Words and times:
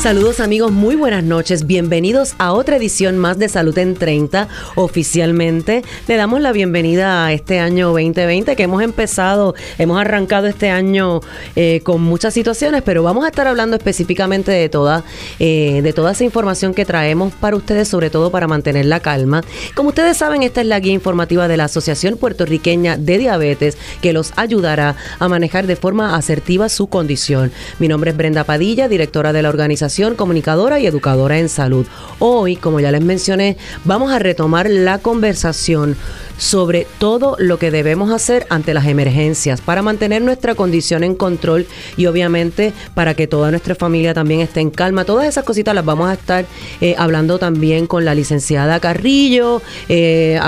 Saludos 0.00 0.40
amigos, 0.40 0.72
muy 0.72 0.96
buenas 0.96 1.22
noches. 1.22 1.66
Bienvenidos 1.66 2.34
a 2.38 2.54
otra 2.54 2.76
edición 2.76 3.18
más 3.18 3.38
de 3.38 3.50
Salud 3.50 3.76
en 3.76 3.94
30. 3.94 4.48
Oficialmente 4.74 5.82
le 6.08 6.16
damos 6.16 6.40
la 6.40 6.52
bienvenida 6.52 7.26
a 7.26 7.34
este 7.34 7.58
año 7.58 7.88
2020 7.88 8.56
que 8.56 8.62
hemos 8.62 8.82
empezado, 8.82 9.54
hemos 9.76 10.00
arrancado 10.00 10.46
este 10.46 10.70
año 10.70 11.20
eh, 11.54 11.82
con 11.84 12.00
muchas 12.00 12.32
situaciones, 12.32 12.80
pero 12.82 13.02
vamos 13.02 13.26
a 13.26 13.28
estar 13.28 13.46
hablando 13.46 13.76
específicamente 13.76 14.50
de 14.50 14.70
toda, 14.70 15.04
eh, 15.38 15.80
de 15.82 15.92
toda 15.92 16.12
esa 16.12 16.24
información 16.24 16.72
que 16.72 16.86
traemos 16.86 17.34
para 17.34 17.56
ustedes, 17.56 17.86
sobre 17.86 18.08
todo 18.08 18.30
para 18.30 18.48
mantener 18.48 18.86
la 18.86 19.00
calma. 19.00 19.44
Como 19.74 19.90
ustedes 19.90 20.16
saben, 20.16 20.42
esta 20.42 20.62
es 20.62 20.66
la 20.66 20.80
guía 20.80 20.94
informativa 20.94 21.46
de 21.46 21.58
la 21.58 21.64
Asociación 21.64 22.16
Puertorriqueña 22.16 22.96
de 22.96 23.18
Diabetes 23.18 23.76
que 24.00 24.14
los 24.14 24.32
ayudará 24.36 24.96
a 25.18 25.28
manejar 25.28 25.66
de 25.66 25.76
forma 25.76 26.16
asertiva 26.16 26.70
su 26.70 26.86
condición. 26.86 27.52
Mi 27.78 27.86
nombre 27.86 28.12
es 28.12 28.16
Brenda 28.16 28.44
Padilla, 28.44 28.88
directora 28.88 29.34
de 29.34 29.42
la 29.42 29.50
organización 29.50 29.89
comunicadora 30.16 30.78
y 30.78 30.86
educadora 30.86 31.38
en 31.38 31.48
salud. 31.48 31.86
Hoy, 32.18 32.56
como 32.56 32.80
ya 32.80 32.92
les 32.92 33.02
mencioné, 33.02 33.56
vamos 33.84 34.12
a 34.12 34.18
retomar 34.18 34.70
la 34.70 34.98
conversación 34.98 35.96
sobre 36.40 36.86
todo 36.98 37.36
lo 37.38 37.58
que 37.58 37.70
debemos 37.70 38.10
hacer 38.10 38.46
ante 38.48 38.72
las 38.72 38.86
emergencias 38.86 39.60
para 39.60 39.82
mantener 39.82 40.22
nuestra 40.22 40.54
condición 40.54 41.04
en 41.04 41.14
control 41.14 41.66
y 41.98 42.06
obviamente 42.06 42.72
para 42.94 43.14
que 43.14 43.26
toda 43.26 43.50
nuestra 43.50 43.74
familia 43.74 44.14
también 44.14 44.40
esté 44.40 44.60
en 44.60 44.70
calma. 44.70 45.04
Todas 45.04 45.26
esas 45.26 45.44
cositas 45.44 45.74
las 45.74 45.84
vamos 45.84 46.08
a 46.08 46.14
estar 46.14 46.46
eh, 46.80 46.94
hablando 46.96 47.38
también 47.38 47.86
con 47.86 48.06
la 48.06 48.14
licenciada 48.14 48.80
Carrillo. 48.80 49.60
Eh, 49.90 50.40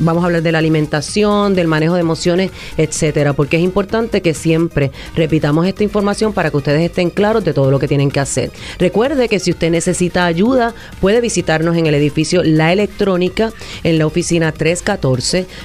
vamos 0.00 0.22
a 0.22 0.26
hablar 0.26 0.42
de 0.42 0.52
la 0.52 0.58
alimentación, 0.58 1.54
del 1.54 1.68
manejo 1.68 1.94
de 1.94 2.00
emociones, 2.00 2.50
etcétera, 2.76 3.32
porque 3.32 3.56
es 3.56 3.62
importante 3.62 4.20
que 4.20 4.34
siempre 4.34 4.92
repitamos 5.16 5.66
esta 5.66 5.82
información 5.82 6.34
para 6.34 6.50
que 6.50 6.58
ustedes 6.58 6.82
estén 6.82 7.08
claros 7.08 7.42
de 7.44 7.54
todo 7.54 7.70
lo 7.70 7.78
que 7.78 7.88
tienen 7.88 8.10
que 8.10 8.20
hacer. 8.20 8.50
Recuerde 8.78 9.30
que 9.30 9.40
si 9.40 9.52
usted 9.52 9.70
necesita 9.70 10.26
ayuda, 10.26 10.74
puede 11.00 11.22
visitarnos 11.22 11.78
en 11.78 11.86
el 11.86 11.94
edificio 11.94 12.42
La 12.44 12.74
Electrónica 12.74 13.54
en 13.84 13.98
la 13.98 14.06
oficina 14.06 14.52
314 14.52 15.13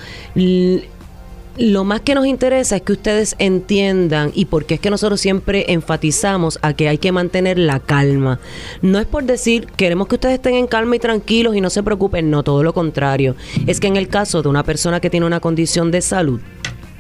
lo 1.58 1.82
más 1.82 2.00
que 2.02 2.14
nos 2.14 2.26
interesa 2.26 2.76
es 2.76 2.82
que 2.82 2.92
ustedes 2.92 3.34
entiendan 3.38 4.30
y 4.34 4.44
porque 4.44 4.74
es 4.74 4.80
que 4.80 4.90
nosotros 4.90 5.20
siempre 5.20 5.72
enfatizamos 5.72 6.58
a 6.62 6.72
que 6.72 6.88
hay 6.88 6.98
que 6.98 7.10
mantener 7.10 7.58
la 7.58 7.80
calma. 7.80 8.38
No 8.80 9.00
es 9.00 9.06
por 9.06 9.24
decir 9.24 9.66
queremos 9.76 10.06
que 10.06 10.14
ustedes 10.14 10.36
estén 10.36 10.54
en 10.54 10.68
calma 10.68 10.94
y 10.96 11.00
tranquilos 11.00 11.56
y 11.56 11.60
no 11.60 11.68
se 11.68 11.82
preocupen, 11.82 12.30
no, 12.30 12.44
todo 12.44 12.62
lo 12.62 12.72
contrario. 12.72 13.34
Es 13.66 13.80
que 13.80 13.88
en 13.88 13.96
el 13.96 14.08
caso 14.08 14.42
de 14.42 14.48
una 14.48 14.62
persona 14.62 15.00
que 15.00 15.10
tiene 15.10 15.26
una 15.26 15.40
condición 15.40 15.90
de 15.90 16.00
salud, 16.00 16.40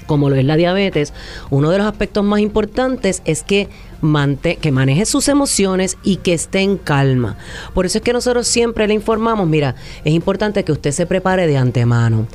como 0.06 0.28
lo 0.28 0.34
es 0.34 0.44
la 0.44 0.56
diabetes, 0.56 1.12
uno 1.50 1.70
de 1.70 1.78
los 1.78 1.86
aspectos 1.86 2.24
más 2.24 2.40
importantes 2.40 3.22
es 3.26 3.44
que, 3.44 3.68
que 4.60 4.72
maneje 4.72 5.04
sus 5.04 5.28
emociones 5.28 5.98
y 6.02 6.16
que 6.16 6.32
esté 6.32 6.60
en 6.60 6.78
calma. 6.78 7.36
Por 7.74 7.86
eso 7.86 7.98
es 7.98 8.04
que 8.04 8.12
nosotros 8.12 8.48
siempre 8.48 8.88
le 8.88 8.94
informamos, 8.94 9.46
mira, 9.46 9.76
es 10.04 10.12
importante 10.12 10.64
que 10.64 10.72
usted 10.72 10.90
se 10.90 11.06
prepare 11.06 11.46
de 11.46 11.58
antemano. 11.58 12.26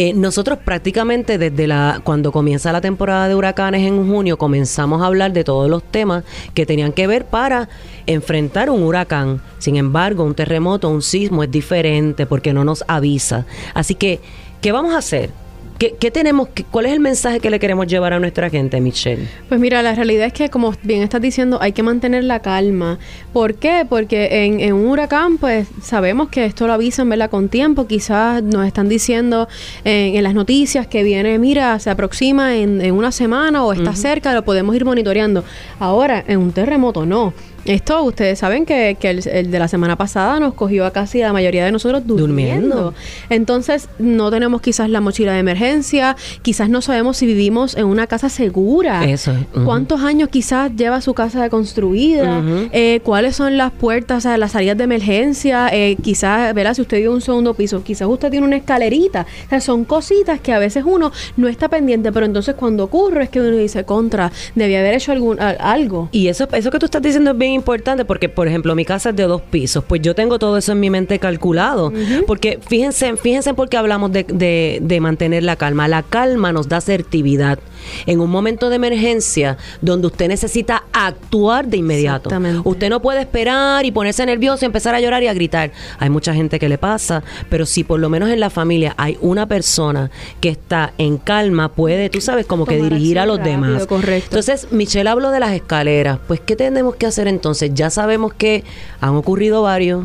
Eh, 0.00 0.12
nosotros 0.14 0.60
prácticamente 0.64 1.38
desde 1.38 1.66
la 1.66 2.00
cuando 2.04 2.30
comienza 2.30 2.70
la 2.70 2.80
temporada 2.80 3.26
de 3.26 3.34
huracanes 3.34 3.84
en 3.84 4.06
junio 4.06 4.38
comenzamos 4.38 5.02
a 5.02 5.06
hablar 5.06 5.32
de 5.32 5.42
todos 5.42 5.68
los 5.68 5.82
temas 5.82 6.22
que 6.54 6.66
tenían 6.66 6.92
que 6.92 7.08
ver 7.08 7.24
para 7.24 7.68
enfrentar 8.06 8.70
un 8.70 8.84
huracán. 8.84 9.42
Sin 9.58 9.74
embargo, 9.74 10.22
un 10.22 10.36
terremoto, 10.36 10.88
un 10.88 11.02
sismo 11.02 11.42
es 11.42 11.50
diferente 11.50 12.26
porque 12.26 12.52
no 12.52 12.62
nos 12.62 12.84
avisa. 12.86 13.44
Así 13.74 13.96
que, 13.96 14.20
¿qué 14.60 14.70
vamos 14.70 14.94
a 14.94 14.98
hacer? 14.98 15.30
¿Qué, 15.78 16.10
tenemos? 16.10 16.48
¿Cuál 16.72 16.86
es 16.86 16.92
el 16.92 16.98
mensaje 16.98 17.38
que 17.38 17.50
le 17.50 17.60
queremos 17.60 17.86
llevar 17.86 18.12
a 18.12 18.18
nuestra 18.18 18.50
gente, 18.50 18.80
Michelle? 18.80 19.28
Pues 19.48 19.60
mira, 19.60 19.80
la 19.80 19.94
realidad 19.94 20.26
es 20.26 20.32
que, 20.32 20.50
como 20.50 20.74
bien 20.82 21.02
estás 21.02 21.20
diciendo, 21.20 21.58
hay 21.60 21.70
que 21.70 21.84
mantener 21.84 22.24
la 22.24 22.40
calma. 22.40 22.98
¿Por 23.32 23.54
qué? 23.54 23.86
Porque 23.88 24.44
en, 24.44 24.72
un 24.72 24.86
huracán, 24.86 25.38
pues 25.38 25.68
sabemos 25.80 26.30
que 26.30 26.46
esto 26.46 26.66
lo 26.66 26.72
avisan, 26.72 27.08
¿verdad? 27.08 27.30
Con 27.30 27.48
tiempo. 27.48 27.86
Quizás 27.86 28.42
nos 28.42 28.66
están 28.66 28.88
diciendo 28.88 29.46
en, 29.84 30.20
las 30.20 30.34
noticias 30.34 30.88
que 30.88 31.04
viene, 31.04 31.38
mira, 31.38 31.78
se 31.78 31.90
aproxima 31.90 32.56
en, 32.56 32.90
una 32.90 33.12
semana 33.12 33.64
o 33.64 33.72
está 33.72 33.94
cerca, 33.94 34.34
lo 34.34 34.44
podemos 34.44 34.74
ir 34.74 34.84
monitoreando. 34.84 35.44
Ahora, 35.78 36.24
en 36.26 36.40
un 36.40 36.50
terremoto 36.50 37.06
no. 37.06 37.32
Esto 37.68 38.02
ustedes 38.02 38.38
saben 38.38 38.64
que, 38.64 38.96
el, 38.98 39.50
de 39.50 39.58
la 39.58 39.68
semana 39.68 39.96
pasada 39.96 40.40
nos 40.40 40.54
cogió 40.54 40.86
a 40.86 40.90
casi 40.90 41.18
la 41.18 41.34
mayoría 41.34 41.66
de 41.66 41.70
nosotros 41.70 42.06
durmiendo. 42.06 42.94
Entonces 43.28 43.90
no 43.98 44.30
tenemos 44.30 44.62
quizás 44.62 44.88
la 44.88 45.02
mochila 45.02 45.34
de 45.34 45.40
emergencia, 45.40 46.16
quizás 46.40 46.70
no 46.70 46.80
sabemos 46.80 47.18
si 47.18 47.26
vivimos 47.26 47.76
en 47.76 47.84
una 47.84 48.06
casa 48.06 48.30
segura. 48.30 49.04
Eso. 49.04 49.34
¿Cuántos 49.66 50.00
años 50.00 50.30
quizás 50.30 50.74
lleva 50.76 51.02
su 51.02 51.12
casa 51.12 51.50
construida? 51.50 52.42
Eh, 52.72 53.00
¿Cuáles 53.04 53.36
son 53.36 53.58
las 53.58 53.70
puertas, 53.70 54.24
o 54.24 54.36
las 54.38 54.52
salidas 54.52 54.78
de 54.78 54.84
emergencia? 54.84 55.68
Eh, 55.70 55.98
quizás, 56.00 56.54
verá, 56.54 56.72
si 56.72 56.80
usted 56.80 56.96
vive 56.96 57.08
en 57.08 57.16
un 57.16 57.20
segundo 57.20 57.52
piso, 57.52 57.84
quizás 57.84 58.08
usted 58.08 58.30
tiene 58.30 58.46
una 58.46 58.56
escalerita. 58.56 59.26
O 59.44 59.48
sea, 59.50 59.60
son 59.60 59.84
cositas 59.84 60.40
que 60.40 60.54
a 60.54 60.58
veces 60.58 60.84
uno 60.86 61.12
no 61.36 61.48
está 61.48 61.68
pendiente, 61.68 62.12
pero 62.12 62.24
entonces 62.24 62.54
cuando 62.54 62.84
ocurre 62.84 63.24
es 63.24 63.28
que 63.28 63.40
uno 63.40 63.54
dice, 63.58 63.84
contra, 63.84 64.32
debía 64.54 64.80
haber 64.80 64.94
hecho 64.94 65.12
algún, 65.12 65.38
algo. 65.38 66.08
Y 66.12 66.28
eso, 66.28 66.48
eso 66.50 66.70
que 66.70 66.78
tú 66.78 66.86
estás 66.86 67.02
diciendo 67.02 67.32
es 67.32 67.36
bien 67.36 67.57
importante 67.58 68.04
porque, 68.04 68.28
por 68.28 68.48
ejemplo, 68.48 68.74
mi 68.74 68.84
casa 68.84 69.10
es 69.10 69.16
de 69.16 69.24
dos 69.24 69.42
pisos, 69.42 69.84
pues 69.84 70.00
yo 70.02 70.14
tengo 70.14 70.38
todo 70.38 70.56
eso 70.56 70.72
en 70.72 70.80
mi 70.80 70.90
mente 70.90 71.18
calculado. 71.18 71.92
Porque 72.26 72.58
fíjense, 72.66 73.16
fíjense 73.16 73.54
por 73.54 73.68
qué 73.68 73.76
hablamos 73.76 74.12
de, 74.12 74.24
de, 74.24 74.78
de, 74.80 75.00
mantener 75.00 75.42
la 75.42 75.56
calma. 75.56 75.88
La 75.88 76.02
calma 76.02 76.52
nos 76.52 76.68
da 76.68 76.78
asertividad. 76.78 77.58
En 78.06 78.20
un 78.20 78.30
momento 78.30 78.70
de 78.70 78.76
emergencia 78.76 79.56
donde 79.80 80.08
usted 80.08 80.28
necesita 80.28 80.84
actuar 80.92 81.66
de 81.66 81.78
inmediato. 81.78 82.30
Usted 82.64 82.90
no 82.90 83.00
puede 83.00 83.20
esperar 83.20 83.84
y 83.84 83.92
ponerse 83.92 84.24
nervioso 84.26 84.64
y 84.64 84.66
empezar 84.66 84.94
a 84.94 85.00
llorar 85.00 85.22
y 85.22 85.28
a 85.28 85.34
gritar. 85.34 85.72
Hay 85.98 86.10
mucha 86.10 86.34
gente 86.34 86.58
que 86.58 86.68
le 86.68 86.78
pasa, 86.78 87.22
pero 87.48 87.66
si 87.66 87.84
por 87.84 88.00
lo 88.00 88.08
menos 88.08 88.30
en 88.30 88.40
la 88.40 88.50
familia 88.50 88.94
hay 88.96 89.16
una 89.20 89.46
persona 89.46 90.10
que 90.40 90.50
está 90.50 90.92
en 90.98 91.18
calma, 91.18 91.70
puede, 91.70 92.10
tú 92.10 92.20
sabes, 92.20 92.46
como 92.46 92.66
que 92.66 92.76
dirigir 92.76 93.18
a 93.18 93.26
los 93.26 93.42
demás. 93.42 93.86
Correcto. 93.86 94.28
Entonces, 94.30 94.68
Michelle 94.70 95.08
habló 95.08 95.30
de 95.30 95.40
las 95.40 95.52
escaleras. 95.52 96.18
Pues, 96.26 96.40
¿qué 96.40 96.56
tenemos 96.56 96.96
que 96.96 97.06
hacer 97.06 97.28
entonces? 97.28 97.37
Entonces 97.38 97.70
ya 97.72 97.88
sabemos 97.88 98.32
que 98.34 98.64
han 99.00 99.14
ocurrido 99.14 99.62
varios. 99.62 100.04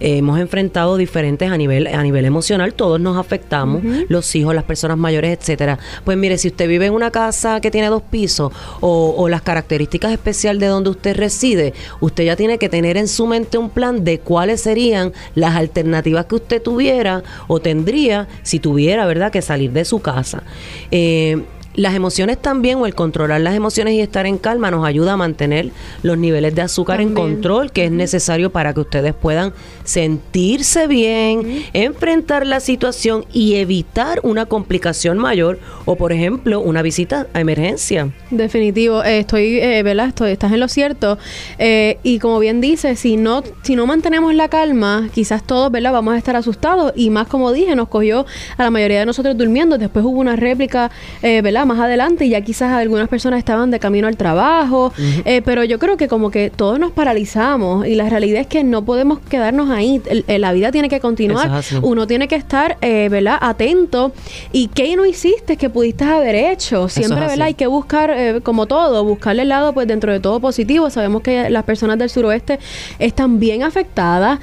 eh, 0.00 0.18
hemos 0.18 0.38
enfrentado 0.40 0.96
diferentes 0.96 1.50
a 1.50 1.56
nivel 1.56 1.86
a 1.86 2.02
nivel 2.02 2.24
emocional, 2.24 2.74
todos 2.74 3.00
nos 3.00 3.16
afectamos, 3.16 3.82
los 4.08 4.34
hijos, 4.34 4.54
las 4.54 4.64
personas 4.64 4.98
mayores, 4.98 5.38
etcétera. 5.38 5.78
Pues 6.04 6.18
mire, 6.18 6.36
si 6.36 6.48
usted 6.48 6.68
vive 6.68 6.86
en 6.86 6.92
una 6.92 7.10
casa 7.10 7.60
que 7.60 7.70
tiene 7.70 7.88
dos 7.88 8.02
pisos 8.02 8.52
o, 8.80 9.14
o 9.16 9.28
las 9.28 9.42
características 9.42 10.12
especiales 10.12 10.60
de 10.60 10.66
donde 10.66 10.90
usted 10.90 11.16
reside, 11.16 11.72
usted 12.00 12.24
ya 12.24 12.36
tiene 12.36 12.58
que 12.58 12.68
tener 12.68 12.96
en 12.96 13.08
su 13.08 13.26
mente 13.26 13.56
un 13.56 13.70
plan 13.70 14.04
de 14.04 14.18
cuáles 14.18 14.60
serían 14.60 15.12
las 15.34 15.54
alternativas 15.56 16.26
que 16.26 16.34
usted 16.34 16.60
tuviera 16.60 17.22
o 17.46 17.60
tendría 17.60 18.28
si 18.42 18.58
tuviera, 18.58 19.06
¿verdad?, 19.06 19.30
que 19.32 19.42
salir 19.42 19.72
de 19.72 19.84
su 19.84 20.00
casa. 20.00 20.42
Eh, 20.90 21.44
las 21.74 21.94
emociones 21.94 22.40
también, 22.40 22.78
o 22.78 22.86
el 22.86 22.94
controlar 22.94 23.40
las 23.40 23.54
emociones 23.54 23.94
y 23.94 24.00
estar 24.00 24.26
en 24.26 24.38
calma, 24.38 24.70
nos 24.70 24.86
ayuda 24.86 25.14
a 25.14 25.16
mantener 25.16 25.70
los 26.02 26.18
niveles 26.18 26.54
de 26.54 26.62
azúcar 26.62 27.00
en 27.00 27.14
control, 27.14 27.72
que 27.72 27.86
es 27.86 27.90
necesario 27.90 28.50
para 28.50 28.72
que 28.72 28.80
ustedes 28.80 29.14
puedan 29.14 29.52
sentirse 29.84 30.86
bien, 30.86 31.64
enfrentar 31.72 32.46
la 32.46 32.60
situación 32.60 33.24
y 33.32 33.56
evitar 33.56 34.20
una 34.22 34.46
complicación 34.46 35.18
mayor 35.18 35.58
o, 35.84 35.96
por 35.96 36.12
ejemplo, 36.12 36.60
una 36.60 36.82
visita 36.82 37.26
a 37.32 37.40
emergencia. 37.40 38.10
Definitivo, 38.30 39.02
eh, 39.02 39.20
estoy, 39.20 39.58
eh, 39.58 39.82
¿verdad? 39.82 40.08
Estoy, 40.08 40.32
estás 40.32 40.52
en 40.52 40.60
lo 40.60 40.68
cierto. 40.68 41.18
Eh, 41.58 41.98
y 42.02 42.18
como 42.18 42.38
bien 42.38 42.60
dice, 42.60 42.96
si 42.96 43.16
no, 43.16 43.42
si 43.62 43.76
no 43.76 43.86
mantenemos 43.86 44.34
la 44.34 44.48
calma, 44.48 45.08
quizás 45.12 45.42
todos, 45.42 45.70
¿verdad? 45.70 45.92
Vamos 45.92 46.14
a 46.14 46.18
estar 46.18 46.36
asustados 46.36 46.92
y 46.96 47.10
más 47.10 47.26
como 47.26 47.52
dije, 47.52 47.74
nos 47.74 47.88
cogió 47.88 48.26
a 48.56 48.62
la 48.62 48.70
mayoría 48.70 49.00
de 49.00 49.06
nosotros 49.06 49.36
durmiendo. 49.36 49.78
Después 49.78 50.04
hubo 50.04 50.20
una 50.20 50.36
réplica, 50.36 50.90
¿verdad? 51.22 51.63
Más 51.66 51.78
adelante 51.78 52.26
y 52.26 52.30
ya 52.30 52.40
quizás 52.40 52.72
algunas 52.72 53.08
personas 53.08 53.38
estaban 53.38 53.70
de 53.70 53.78
camino 53.78 54.06
al 54.08 54.16
trabajo, 54.16 54.92
eh, 55.24 55.42
pero 55.44 55.64
yo 55.64 55.78
creo 55.78 55.96
que 55.96 56.08
como 56.08 56.30
que 56.30 56.50
todos 56.50 56.78
nos 56.78 56.92
paralizamos 56.92 57.86
y 57.86 57.94
la 57.94 58.08
realidad 58.08 58.40
es 58.40 58.46
que 58.46 58.64
no 58.64 58.84
podemos 58.84 59.20
quedarnos 59.20 59.70
ahí, 59.70 60.02
la 60.26 60.52
vida 60.52 60.72
tiene 60.72 60.88
que 60.88 61.00
continuar, 61.00 61.62
uno 61.82 62.06
tiene 62.06 62.28
que 62.28 62.36
estar, 62.36 62.76
eh, 62.80 63.08
¿verdad? 63.10 63.38
Atento. 63.40 64.12
Y 64.52 64.68
qué 64.68 64.96
no 64.96 65.06
hiciste 65.06 65.56
que 65.56 65.70
pudiste 65.70 66.04
haber 66.04 66.34
hecho, 66.34 66.88
siempre, 66.88 67.20
¿verdad? 67.20 67.42
Hay 67.42 67.54
que 67.54 67.66
buscar, 67.66 68.10
eh, 68.10 68.40
como 68.42 68.66
todo, 68.66 69.04
buscarle 69.04 69.42
el 69.42 69.48
lado, 69.48 69.72
pues 69.72 69.86
dentro 69.86 70.12
de 70.12 70.20
todo 70.20 70.40
positivo, 70.40 70.90
sabemos 70.90 71.22
que 71.22 71.50
las 71.50 71.64
personas 71.64 71.98
del 71.98 72.10
suroeste 72.10 72.58
están 72.98 73.38
bien 73.38 73.62
afectadas, 73.62 74.40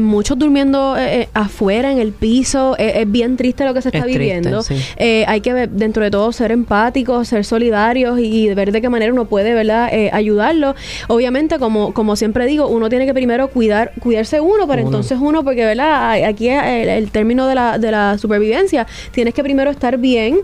muchos 0.00 0.38
durmiendo 0.38 0.96
afuera 1.34 1.92
en 1.92 1.98
el 1.98 2.12
piso, 2.12 2.76
es 2.78 3.10
bien 3.10 3.36
triste 3.36 3.64
lo 3.64 3.74
que 3.74 3.82
se 3.82 3.88
está 3.88 4.04
viviendo, 4.04 4.62
hay 4.98 5.40
que 5.40 5.52
dentro 5.66 6.02
de 6.04 6.10
todo 6.10 6.32
ser 6.32 6.57
empáticos, 6.58 7.28
ser 7.28 7.44
solidarios 7.44 8.18
y, 8.18 8.52
ver 8.54 8.72
de 8.72 8.80
qué 8.80 8.88
manera 8.88 9.12
uno 9.12 9.26
puede, 9.26 9.54
¿verdad?, 9.54 9.88
eh, 9.92 10.10
ayudarlo. 10.12 10.74
Obviamente, 11.08 11.58
como, 11.58 11.92
como 11.94 12.16
siempre 12.16 12.46
digo, 12.46 12.68
uno 12.68 12.88
tiene 12.88 13.06
que 13.06 13.14
primero 13.14 13.48
cuidar, 13.48 13.92
cuidarse 14.00 14.40
uno, 14.40 14.66
pero 14.66 14.82
entonces 14.82 15.18
uno, 15.20 15.44
porque, 15.44 15.64
¿verdad?, 15.64 16.24
aquí 16.24 16.48
el, 16.48 16.88
el 16.88 17.10
término 17.10 17.46
de 17.46 17.54
la, 17.54 17.78
de 17.78 17.90
la 17.90 18.18
supervivencia, 18.18 18.86
tienes 19.12 19.34
que 19.34 19.42
primero 19.42 19.70
estar 19.70 19.98
bien 19.98 20.40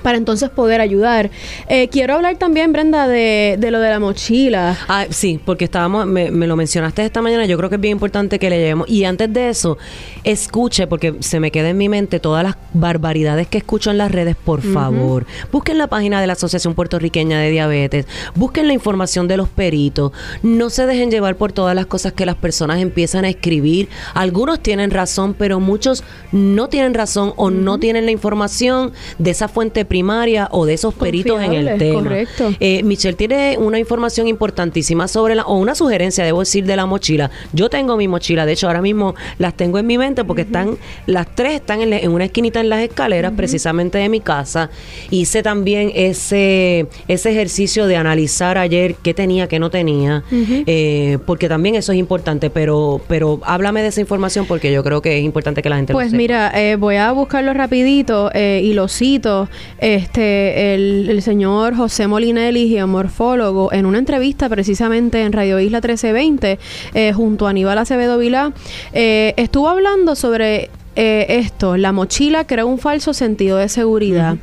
para 0.00 0.16
entonces 0.16 0.50
poder 0.50 0.80
ayudar. 0.80 1.30
Eh, 1.68 1.88
quiero 1.88 2.14
hablar 2.14 2.36
también, 2.36 2.72
Brenda, 2.72 3.06
de, 3.06 3.56
de, 3.58 3.70
lo 3.70 3.80
de 3.80 3.90
la 3.90 4.00
mochila. 4.00 4.78
Ah, 4.88 5.06
sí, 5.10 5.38
porque 5.44 5.64
estábamos, 5.64 6.06
me, 6.06 6.30
lo 6.30 6.56
mencionaste 6.56 7.04
esta 7.04 7.20
mañana, 7.22 7.44
yo 7.46 7.56
creo 7.56 7.68
que 7.68 7.76
es 7.76 7.80
bien 7.80 7.92
importante 7.92 8.38
que 8.38 8.48
le 8.48 8.58
llevemos. 8.58 8.88
Y 8.88 9.04
antes 9.04 9.32
de 9.32 9.50
eso, 9.50 9.78
escuche, 10.24 10.86
porque 10.86 11.16
se 11.20 11.40
me 11.40 11.50
queda 11.50 11.70
en 11.70 11.76
mi 11.76 11.88
mente 11.88 12.20
todas 12.20 12.42
las 12.42 12.56
barbaridades 12.72 13.46
que 13.48 13.58
escucho 13.58 13.90
en 13.90 13.98
las 13.98 14.10
redes, 14.10 14.36
por 14.36 14.62
favor. 14.62 15.26
Busquen 15.50 15.78
la 15.78 15.88
página 15.88 16.20
de 16.20 16.26
la 16.26 16.32
Asociación 16.32 16.74
Puertorriqueña 16.74 17.38
de 17.38 17.50
Diabetes, 17.50 18.06
busquen 18.34 18.66
la 18.66 18.72
información 18.72 19.28
de 19.28 19.36
los 19.36 19.48
peritos, 19.48 20.12
no 20.42 20.70
se 20.70 20.86
dejen 20.86 21.10
llevar 21.10 21.36
por 21.36 21.52
todas 21.52 21.74
las 21.74 21.86
cosas 21.86 22.12
que 22.12 22.26
las 22.26 22.36
personas 22.36 22.80
empiezan 22.80 23.24
a 23.24 23.28
escribir. 23.28 23.88
Algunos 24.14 24.60
tienen 24.60 24.90
razón, 24.90 25.34
pero 25.34 25.60
muchos 25.60 26.04
no 26.32 26.68
tienen 26.68 26.94
razón 26.94 27.34
o 27.36 27.50
no 27.50 27.78
tienen 27.78 28.06
la 28.06 28.10
información 28.10 28.92
de 29.18 29.30
esa 29.30 29.48
fuente 29.48 29.81
primaria 29.84 30.48
o 30.50 30.66
de 30.66 30.74
esos 30.74 30.94
peritos 30.94 31.40
en 31.42 31.52
el 31.52 31.78
tema. 31.78 32.02
Correcto. 32.02 32.54
Eh, 32.60 32.82
Michelle 32.82 33.16
tiene 33.16 33.56
una 33.58 33.78
información 33.78 34.28
importantísima 34.28 35.08
sobre 35.08 35.34
la, 35.34 35.42
o 35.44 35.56
una 35.58 35.74
sugerencia, 35.74 36.24
debo 36.24 36.40
decir, 36.40 36.64
de 36.64 36.76
la 36.76 36.86
mochila. 36.86 37.30
Yo 37.52 37.68
tengo 37.68 37.96
mi 37.96 38.08
mochila, 38.08 38.46
de 38.46 38.52
hecho 38.52 38.66
ahora 38.66 38.82
mismo 38.82 39.14
las 39.38 39.54
tengo 39.54 39.78
en 39.78 39.86
mi 39.86 39.98
mente 39.98 40.24
porque 40.24 40.42
están, 40.42 40.76
las 41.06 41.26
tres 41.34 41.54
están 41.54 41.80
en, 41.80 42.10
una 42.10 42.24
esquinita 42.24 42.60
en 42.60 42.68
las 42.68 42.80
escaleras 42.80 43.32
precisamente 43.36 43.98
de 43.98 44.08
mi 44.08 44.20
casa. 44.20 44.70
Hice 45.10 45.42
también 45.42 45.92
ese, 45.94 46.86
ese 47.08 47.30
ejercicio 47.30 47.86
de 47.86 47.96
analizar 47.96 48.58
ayer 48.58 48.94
qué 49.02 49.14
tenía, 49.14 49.48
qué 49.48 49.58
no 49.58 49.70
tenía, 49.70 50.24
eh, 50.30 51.18
porque 51.26 51.48
también 51.48 51.74
eso 51.74 51.92
es 51.92 51.98
importante, 51.98 52.50
pero, 52.50 53.00
pero 53.08 53.40
háblame 53.44 53.82
de 53.82 53.88
esa 53.88 54.00
información 54.00 54.46
porque 54.46 54.72
yo 54.72 54.82
creo 54.82 55.02
que 55.02 55.18
es 55.18 55.24
importante 55.24 55.62
que 55.62 55.68
la 55.68 55.76
gente 55.76 55.92
pues 55.92 56.06
lo 56.06 56.10
sepa. 56.10 56.18
mira, 56.18 56.52
eh, 56.54 56.76
voy 56.76 56.96
a 56.96 57.12
buscarlo 57.12 57.52
rapidito 57.54 58.30
y 58.34 58.72
lo 58.74 58.88
cito 58.88 59.48
este 59.82 60.74
el, 60.74 61.20
señor 61.22 61.76
José 61.76 62.06
Molinelli, 62.06 62.68
geomorfólogo, 62.68 63.72
en 63.72 63.84
una 63.84 63.98
entrevista 63.98 64.48
precisamente 64.48 65.22
en 65.22 65.32
Radio 65.32 65.58
Isla 65.58 65.78
1320, 65.78 66.58
eh, 66.94 67.12
junto 67.12 67.46
a 67.46 67.50
Aníbal 67.50 67.76
Acevedo 67.78 68.16
Vilá, 68.16 68.52
eh, 68.92 69.34
estuvo 69.36 69.68
hablando 69.68 70.14
sobre 70.14 70.70
eh, 70.94 71.26
esto, 71.28 71.78
la 71.78 71.92
mochila 71.92 72.46
crea 72.46 72.66
un 72.66 72.78
falso 72.78 73.14
sentido 73.14 73.56
de 73.56 73.68
seguridad. 73.68 74.36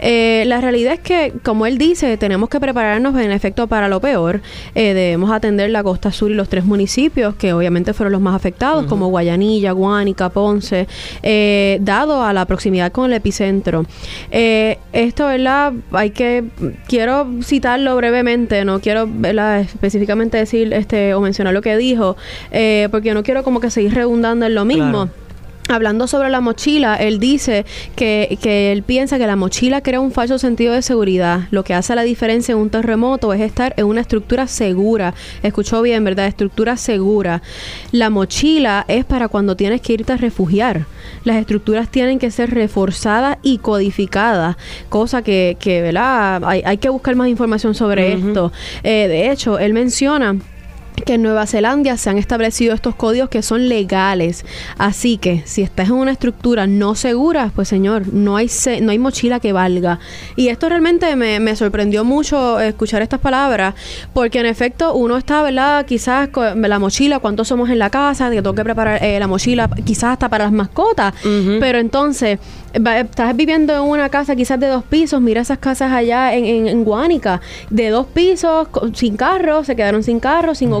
Eh, 0.00 0.42
la 0.46 0.60
realidad 0.60 0.94
es 0.94 1.00
que, 1.00 1.32
como 1.44 1.64
él 1.66 1.78
dice, 1.78 2.16
tenemos 2.16 2.48
que 2.48 2.58
prepararnos 2.58 3.16
en 3.20 3.30
efecto 3.30 3.68
para 3.68 3.88
lo 3.88 4.00
peor. 4.00 4.40
Eh, 4.74 4.94
debemos 4.94 5.30
atender 5.30 5.70
la 5.70 5.82
costa 5.82 6.10
sur 6.10 6.30
y 6.30 6.34
los 6.34 6.48
tres 6.48 6.64
municipios 6.64 7.36
que 7.36 7.52
obviamente 7.52 7.92
fueron 7.94 8.12
los 8.12 8.20
más 8.20 8.34
afectados, 8.34 8.86
como 8.86 9.08
Guayanilla, 9.08 9.72
Guánica, 9.72 10.28
Ponce, 10.30 10.88
dado 11.80 12.24
a 12.24 12.32
la 12.32 12.46
proximidad 12.46 12.90
con 12.90 13.06
el 13.06 13.16
epicentro. 13.16 13.84
esto, 14.30 15.26
¿verdad? 15.26 15.72
Hay 15.92 16.10
que, 16.10 16.44
quiero 16.88 17.28
citarlo 17.42 17.96
brevemente, 17.96 18.64
no 18.64 18.80
quiero, 18.80 19.06
¿verdad? 19.08 19.60
Específicamente 19.60 20.38
decir 20.38 20.72
este 20.72 21.14
o 21.14 21.20
mencionar 21.20 21.54
lo 21.54 21.62
que 21.62 21.76
dijo, 21.76 22.16
porque 22.90 23.14
no 23.14 23.22
quiero 23.22 23.44
como 23.44 23.60
que 23.60 23.70
seguir 23.70 23.94
redundando 23.94 24.46
en 24.46 24.54
lo 24.54 24.64
mismo. 24.64 25.08
Hablando 25.68 26.06
sobre 26.08 26.28
la 26.28 26.40
mochila, 26.40 26.96
él 26.96 27.20
dice 27.20 27.64
que, 27.94 28.36
que, 28.42 28.72
él 28.72 28.82
piensa 28.82 29.16
que 29.16 29.26
la 29.26 29.36
mochila 29.36 29.80
crea 29.80 30.00
un 30.00 30.10
falso 30.10 30.36
sentido 30.38 30.74
de 30.74 30.82
seguridad. 30.82 31.42
Lo 31.50 31.62
que 31.62 31.72
hace 31.72 31.94
la 31.94 32.02
diferencia 32.02 32.52
en 32.52 32.58
un 32.58 32.68
terremoto 32.68 33.32
es 33.32 33.40
estar 33.40 33.72
en 33.76 33.86
una 33.86 34.00
estructura 34.00 34.48
segura. 34.48 35.14
Escuchó 35.42 35.80
bien, 35.80 36.02
¿verdad? 36.02 36.26
Estructura 36.26 36.76
segura. 36.76 37.42
La 37.92 38.10
mochila 38.10 38.84
es 38.88 39.04
para 39.04 39.28
cuando 39.28 39.56
tienes 39.56 39.80
que 39.80 39.92
irte 39.94 40.12
a 40.12 40.16
refugiar. 40.16 40.86
Las 41.24 41.36
estructuras 41.36 41.88
tienen 41.88 42.18
que 42.18 42.30
ser 42.30 42.50
reforzadas 42.50 43.38
y 43.42 43.58
codificadas, 43.58 44.56
cosa 44.88 45.22
que, 45.22 45.56
que 45.60 45.80
¿verdad? 45.80 46.42
Hay, 46.44 46.62
hay 46.64 46.78
que 46.78 46.88
buscar 46.88 47.14
más 47.14 47.28
información 47.28 47.74
sobre 47.74 48.14
esto. 48.14 48.52
Eh, 48.82 49.06
de 49.08 49.30
hecho, 49.30 49.58
él 49.58 49.72
menciona 49.72 50.36
que 51.04 51.14
en 51.14 51.22
Nueva 51.22 51.46
Zelanda 51.46 51.96
se 51.96 52.10
han 52.10 52.18
establecido 52.18 52.74
estos 52.74 52.94
códigos 52.94 53.28
que 53.28 53.42
son 53.42 53.68
legales. 53.68 54.44
Así 54.78 55.18
que 55.18 55.42
si 55.44 55.62
estás 55.62 55.88
en 55.88 55.94
una 55.94 56.12
estructura 56.12 56.66
no 56.66 56.94
segura, 56.94 57.50
pues 57.54 57.68
señor, 57.68 58.12
no 58.12 58.36
hay, 58.36 58.50
no 58.80 58.90
hay 58.90 58.98
mochila 58.98 59.40
que 59.40 59.52
valga. 59.52 59.98
Y 60.36 60.48
esto 60.48 60.68
realmente 60.68 61.14
me, 61.16 61.56
sorprendió 61.56 62.04
mucho 62.04 62.60
escuchar 62.60 63.02
estas 63.02 63.20
palabras, 63.20 63.74
porque 64.14 64.40
en 64.40 64.46
efecto 64.46 64.94
uno 64.94 65.16
está, 65.16 65.42
¿verdad? 65.42 65.84
Quizás 65.86 66.28
con 66.28 66.62
la 66.62 66.78
mochila, 66.78 67.18
cuántos 67.18 67.48
somos 67.48 67.68
en 67.70 67.78
la 67.78 67.90
casa, 67.90 68.30
que 68.30 68.36
tengo 68.36 68.54
que 68.54 68.64
preparar 68.64 69.02
eh, 69.02 69.18
la 69.18 69.26
mochila, 69.26 69.68
quizás 69.84 70.12
hasta 70.12 70.28
para 70.28 70.44
las 70.44 70.52
mascotas. 70.52 71.14
Pero 71.60 71.78
entonces, 71.78 72.38
estás 72.72 73.36
viviendo 73.36 73.74
en 73.74 73.82
una 73.82 74.08
casa 74.08 74.34
quizás 74.34 74.58
de 74.58 74.66
dos 74.66 74.84
pisos, 74.84 75.20
mira 75.20 75.40
esas 75.40 75.58
casas 75.58 75.92
allá 75.92 76.34
en, 76.34 76.66
en, 76.66 76.84
Guánica, 76.84 77.40
de 77.70 77.90
dos 77.90 78.06
pisos, 78.06 78.68
sin 78.94 79.16
carro, 79.16 79.64
se 79.64 79.76
quedaron 79.76 80.02
sin 80.02 80.20
carro, 80.20 80.54
sin 80.54 80.72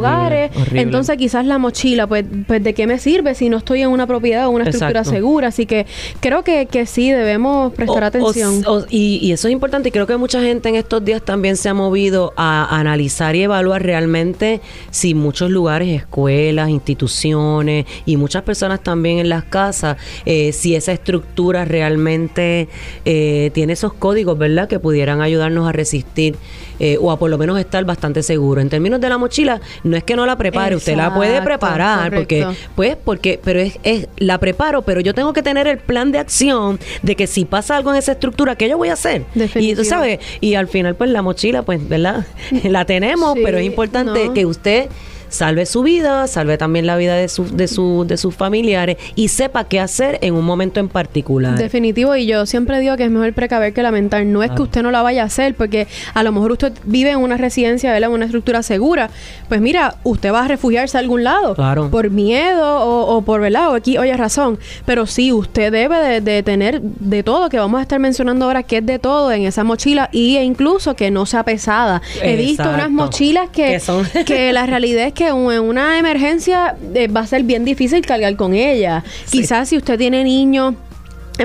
Entonces 0.72 1.16
quizás 1.16 1.46
la 1.46 1.58
mochila, 1.58 2.06
pues, 2.06 2.24
pues 2.46 2.62
de 2.62 2.74
qué 2.74 2.86
me 2.86 2.98
sirve 2.98 3.34
si 3.34 3.48
no 3.48 3.58
estoy 3.58 3.82
en 3.82 3.90
una 3.90 4.06
propiedad 4.06 4.46
o 4.46 4.50
una 4.50 4.64
estructura 4.64 5.04
segura. 5.04 5.48
Así 5.48 5.66
que 5.66 5.86
creo 6.20 6.42
que, 6.42 6.66
que 6.66 6.86
sí 6.86 7.10
debemos 7.10 7.72
prestar 7.72 8.04
atención. 8.04 8.62
y, 8.90 9.18
y, 9.22 9.32
eso 9.32 9.48
es 9.48 9.52
importante 9.52 9.88
y 9.88 9.92
creo 9.92 10.06
que 10.06 10.16
mucha 10.16 10.40
gente 10.40 10.68
en 10.68 10.76
estos 10.76 11.04
días 11.04 11.22
también 11.22 11.56
se 11.56 11.68
ha 11.68 11.74
movido 11.74 12.32
a 12.36 12.78
analizar 12.78 13.36
y 13.36 13.42
evaluar 13.42 13.82
realmente 13.82 14.60
si 14.90 15.14
muchos 15.14 15.50
lugares, 15.50 15.88
escuelas, 15.88 16.68
instituciones 16.68 17.86
y 18.06 18.16
muchas 18.16 18.42
personas 18.42 18.82
también 18.82 19.18
en 19.18 19.28
las 19.28 19.44
casas, 19.44 19.96
eh, 20.24 20.52
si 20.52 20.74
esa 20.74 20.92
estructura 20.92 21.64
realmente 21.64 21.92
realmente 21.92 22.68
eh, 23.04 23.50
tiene 23.52 23.74
esos 23.74 23.92
códigos, 23.92 24.38
¿verdad? 24.38 24.68
Que 24.68 24.78
pudieran 24.78 25.20
ayudarnos 25.20 25.68
a 25.68 25.72
resistir 25.72 26.36
eh, 26.78 26.96
o 27.00 27.10
a 27.10 27.18
por 27.18 27.30
lo 27.30 27.38
menos 27.38 27.58
estar 27.58 27.84
bastante 27.84 28.22
seguro. 28.22 28.60
En 28.60 28.68
términos 28.68 29.00
de 29.00 29.08
la 29.08 29.18
mochila, 29.18 29.60
no 29.84 29.96
es 29.96 30.01
que 30.04 30.16
no 30.16 30.26
la 30.26 30.36
prepare, 30.36 30.76
usted 30.76 30.96
la 30.96 31.14
puede 31.14 31.42
preparar, 31.42 32.14
porque, 32.14 32.46
pues, 32.74 32.96
porque, 33.02 33.40
pero 33.42 33.60
es, 33.60 33.78
es, 33.82 34.08
la 34.16 34.38
preparo, 34.38 34.82
pero 34.82 35.00
yo 35.00 35.14
tengo 35.14 35.32
que 35.32 35.42
tener 35.42 35.66
el 35.66 35.78
plan 35.78 36.12
de 36.12 36.18
acción 36.18 36.78
de 37.02 37.16
que 37.16 37.26
si 37.26 37.44
pasa 37.44 37.76
algo 37.76 37.90
en 37.90 37.96
esa 37.96 38.12
estructura, 38.12 38.56
¿qué 38.56 38.68
yo 38.68 38.78
voy 38.78 38.88
a 38.88 38.94
hacer? 38.94 39.24
Y 39.54 39.74
tú 39.74 39.84
sabes, 39.84 40.20
y 40.40 40.54
al 40.54 40.68
final, 40.68 40.94
pues 40.94 41.10
la 41.10 41.22
mochila, 41.22 41.62
pues, 41.62 41.86
¿verdad? 41.88 42.26
la 42.64 42.84
tenemos, 42.84 43.36
pero 43.42 43.58
es 43.58 43.64
importante 43.64 44.30
que 44.34 44.46
usted 44.46 44.88
salve 45.32 45.66
su 45.66 45.82
vida, 45.82 46.26
salve 46.26 46.58
también 46.58 46.86
la 46.86 46.96
vida 46.96 47.14
de, 47.16 47.28
su, 47.28 47.44
de, 47.56 47.66
su, 47.68 48.04
de 48.06 48.16
sus 48.16 48.34
familiares 48.34 48.96
y 49.14 49.28
sepa 49.28 49.64
qué 49.64 49.80
hacer 49.80 50.18
en 50.22 50.34
un 50.34 50.44
momento 50.44 50.78
en 50.78 50.88
particular. 50.88 51.58
Definitivo, 51.58 52.14
y 52.16 52.26
yo 52.26 52.46
siempre 52.46 52.78
digo 52.80 52.96
que 52.96 53.04
es 53.04 53.10
mejor 53.10 53.32
precaver 53.32 53.72
que 53.72 53.82
lamentar. 53.82 54.24
No 54.26 54.42
es 54.42 54.50
que 54.52 54.62
usted 54.62 54.82
no 54.82 54.90
la 54.90 55.02
vaya 55.02 55.22
a 55.22 55.26
hacer, 55.26 55.54
porque 55.54 55.88
a 56.14 56.22
lo 56.22 56.32
mejor 56.32 56.52
usted 56.52 56.72
vive 56.84 57.10
en 57.10 57.18
una 57.18 57.36
residencia, 57.36 57.96
en 57.96 58.10
una 58.10 58.26
estructura 58.26 58.62
segura. 58.62 59.10
Pues 59.48 59.60
mira, 59.60 59.96
usted 60.04 60.32
va 60.32 60.44
a 60.44 60.48
refugiarse 60.48 60.96
a 60.96 61.00
algún 61.00 61.24
lado. 61.24 61.54
Claro. 61.54 61.88
Por 61.90 62.10
miedo 62.10 62.80
o, 62.80 63.16
o 63.16 63.22
por, 63.22 63.40
¿verdad? 63.40 63.70
O 63.70 63.74
aquí, 63.74 63.96
oye, 63.98 64.16
razón. 64.16 64.58
Pero 64.84 65.06
sí, 65.06 65.32
usted 65.32 65.72
debe 65.72 65.96
de, 65.98 66.20
de 66.20 66.42
tener 66.42 66.80
de 66.82 67.22
todo, 67.22 67.48
que 67.48 67.58
vamos 67.58 67.78
a 67.78 67.82
estar 67.82 67.98
mencionando 67.98 68.44
ahora 68.44 68.62
que 68.62 68.78
es 68.78 68.86
de 68.86 68.98
todo 68.98 69.32
en 69.32 69.42
esa 69.44 69.64
mochila 69.64 70.08
y 70.12 70.36
e 70.36 70.44
incluso 70.44 70.94
que 70.96 71.10
no 71.10 71.24
sea 71.26 71.44
pesada. 71.44 72.02
He 72.22 72.36
visto 72.36 72.62
unas 72.68 72.90
mochilas 72.90 73.48
que, 73.50 73.66
Que 73.72 73.80
son- 73.80 74.06
que 74.26 74.52
la 74.52 74.66
realidad 74.66 75.06
es 75.06 75.12
que 75.12 75.21
en 75.28 75.62
una 75.62 75.98
emergencia 75.98 76.76
eh, 76.94 77.08
va 77.08 77.20
a 77.20 77.26
ser 77.26 77.42
bien 77.42 77.64
difícil 77.64 78.04
cargar 78.04 78.36
con 78.36 78.54
ella. 78.54 79.04
Quizás 79.30 79.68
si 79.68 79.76
usted 79.76 79.98
tiene 79.98 80.24
niños 80.24 80.74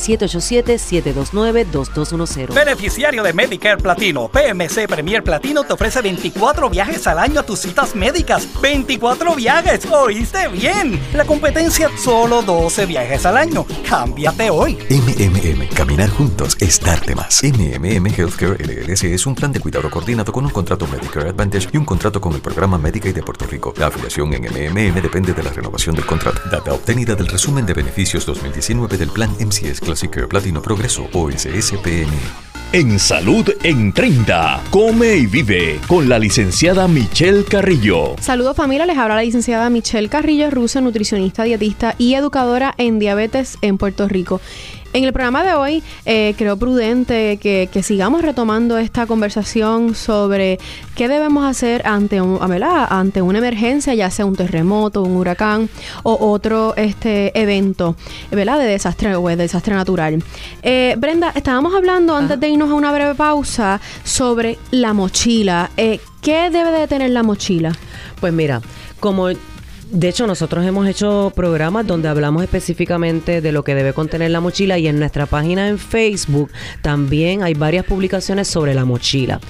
787-729-2210. 1.24 2.54
Beneficiario 2.54 3.22
de 3.22 3.32
Medicare 3.32 3.78
Platino, 3.78 4.28
PMC 4.28 4.86
Premier 4.88 5.22
Platino 5.22 5.64
te 5.64 5.72
ofrece 5.72 6.00
24 6.02 6.70
viajes 6.70 7.06
al 7.06 7.18
año 7.18 7.40
a 7.40 7.42
tus 7.42 7.60
citas 7.60 7.94
médicas. 7.94 8.48
¡24 8.60 9.36
viajes! 9.36 9.86
¿Oíste 9.90 10.48
bien? 10.48 11.00
La 11.12 11.24
competencia 11.24 11.90
solo 12.02 12.42
12 12.42 12.86
viajes 12.86 13.26
al 13.26 13.36
año. 13.36 13.66
Cámbiate 13.88 14.50
hoy. 14.50 14.78
MMM, 14.90 15.68
caminar 15.74 16.10
juntos 16.10 16.56
es 16.60 16.80
darte 16.80 17.14
más. 17.14 17.42
MMM 17.42 18.06
Healthcare 18.06 18.56
LLC 18.58 19.04
es 19.04 19.26
un 19.26 19.34
plan 19.34 19.52
de 19.52 19.60
cuidado 19.60 19.90
coordinado 19.90 20.32
con 20.32 20.44
un 20.44 20.50
contrato 20.50 20.86
Medicare 20.86 21.30
Advantage 21.30 21.68
y 21.72 21.76
un 21.76 21.84
contrato 21.84 22.20
con 22.20 22.34
el 22.34 22.40
programa 22.40 22.78
Medicaid 22.78 23.14
de 23.14 23.22
Puerto 23.22 23.46
Rico. 23.46 23.74
La 23.76 23.86
afiliación 23.86 24.32
en 24.34 24.42
MMM 24.42 25.00
depende 25.00 25.32
de 25.32 25.42
la 25.42 25.50
renovación 25.50 25.94
del 25.94 26.06
contrato. 26.06 26.40
Data 26.50 26.72
obtenida 26.72 27.14
del 27.14 27.28
resumen 27.28 27.66
de 27.66 27.74
beneficios 27.74 28.26
2019 28.26 28.96
del 28.96 29.10
plan 29.10 29.30
MCS 29.38 29.80
Classic 29.80 30.10
Care 30.10 30.28
Platino 30.28 30.62
Progreso 30.62 31.07
o 31.12 31.30
SSPN. 31.30 32.48
En 32.70 32.98
Salud 32.98 33.48
en 33.62 33.94
30, 33.94 34.64
come 34.68 35.16
y 35.16 35.26
vive 35.26 35.80
con 35.86 36.06
la 36.06 36.18
licenciada 36.18 36.86
Michelle 36.86 37.42
Carrillo. 37.42 38.14
Saludos 38.20 38.54
familia, 38.54 38.84
les 38.84 38.98
habla 38.98 39.14
la 39.14 39.22
licenciada 39.22 39.70
Michelle 39.70 40.10
Carrillo 40.10 40.50
Russo, 40.50 40.82
nutricionista, 40.82 41.44
dietista 41.44 41.94
y 41.96 42.12
educadora 42.12 42.74
en 42.76 42.98
diabetes 42.98 43.56
en 43.62 43.78
Puerto 43.78 44.06
Rico. 44.06 44.42
En 44.94 45.04
el 45.04 45.12
programa 45.12 45.44
de 45.44 45.52
hoy 45.52 45.82
eh, 46.06 46.34
creo 46.38 46.56
prudente 46.56 47.36
que, 47.36 47.68
que 47.70 47.82
sigamos 47.82 48.22
retomando 48.22 48.78
esta 48.78 49.06
conversación 49.06 49.94
sobre 49.94 50.58
qué 50.94 51.08
debemos 51.08 51.44
hacer 51.44 51.86
ante, 51.86 52.22
un, 52.22 52.38
¿verdad? 52.48 52.86
ante 52.88 53.20
una 53.20 53.38
emergencia, 53.38 53.94
ya 53.94 54.10
sea 54.10 54.24
un 54.24 54.34
terremoto, 54.34 55.02
un 55.02 55.16
huracán 55.16 55.68
o 56.04 56.30
otro 56.32 56.74
este 56.76 57.38
evento 57.38 57.96
¿verdad? 58.30 58.58
de 58.58 58.64
desastre 58.64 59.14
o 59.14 59.28
de 59.28 59.36
desastre 59.36 59.74
natural. 59.74 60.22
Eh, 60.62 60.94
Brenda, 60.98 61.32
estábamos 61.34 61.74
hablando 61.74 62.16
antes 62.16 62.40
de 62.40 62.48
irnos 62.48 62.70
a 62.70 62.74
una 62.74 62.90
breve 62.90 63.14
pausa 63.14 63.80
sobre 64.04 64.58
la 64.70 64.94
mochila. 64.94 65.70
Eh, 65.76 66.00
¿Qué 66.22 66.48
debe 66.50 66.72
de 66.72 66.88
tener 66.88 67.10
la 67.10 67.22
mochila? 67.22 67.72
Pues 68.20 68.32
mira, 68.32 68.62
como 69.00 69.28
de 69.90 70.08
hecho 70.08 70.26
nosotros 70.26 70.66
hemos 70.66 70.86
hecho 70.86 71.32
programas 71.34 71.86
donde 71.86 72.08
hablamos 72.08 72.42
específicamente 72.42 73.40
de 73.40 73.52
lo 73.52 73.64
que 73.64 73.74
debe 73.74 73.92
contener 73.92 74.30
la 74.30 74.40
mochila 74.40 74.78
y 74.78 74.86
en 74.86 74.98
nuestra 74.98 75.26
página 75.26 75.68
en 75.68 75.78
Facebook 75.78 76.50
también 76.82 77.42
hay 77.42 77.54
varias 77.54 77.84
publicaciones 77.84 78.48
sobre 78.48 78.74
la 78.74 78.84
mochila. 78.84 79.40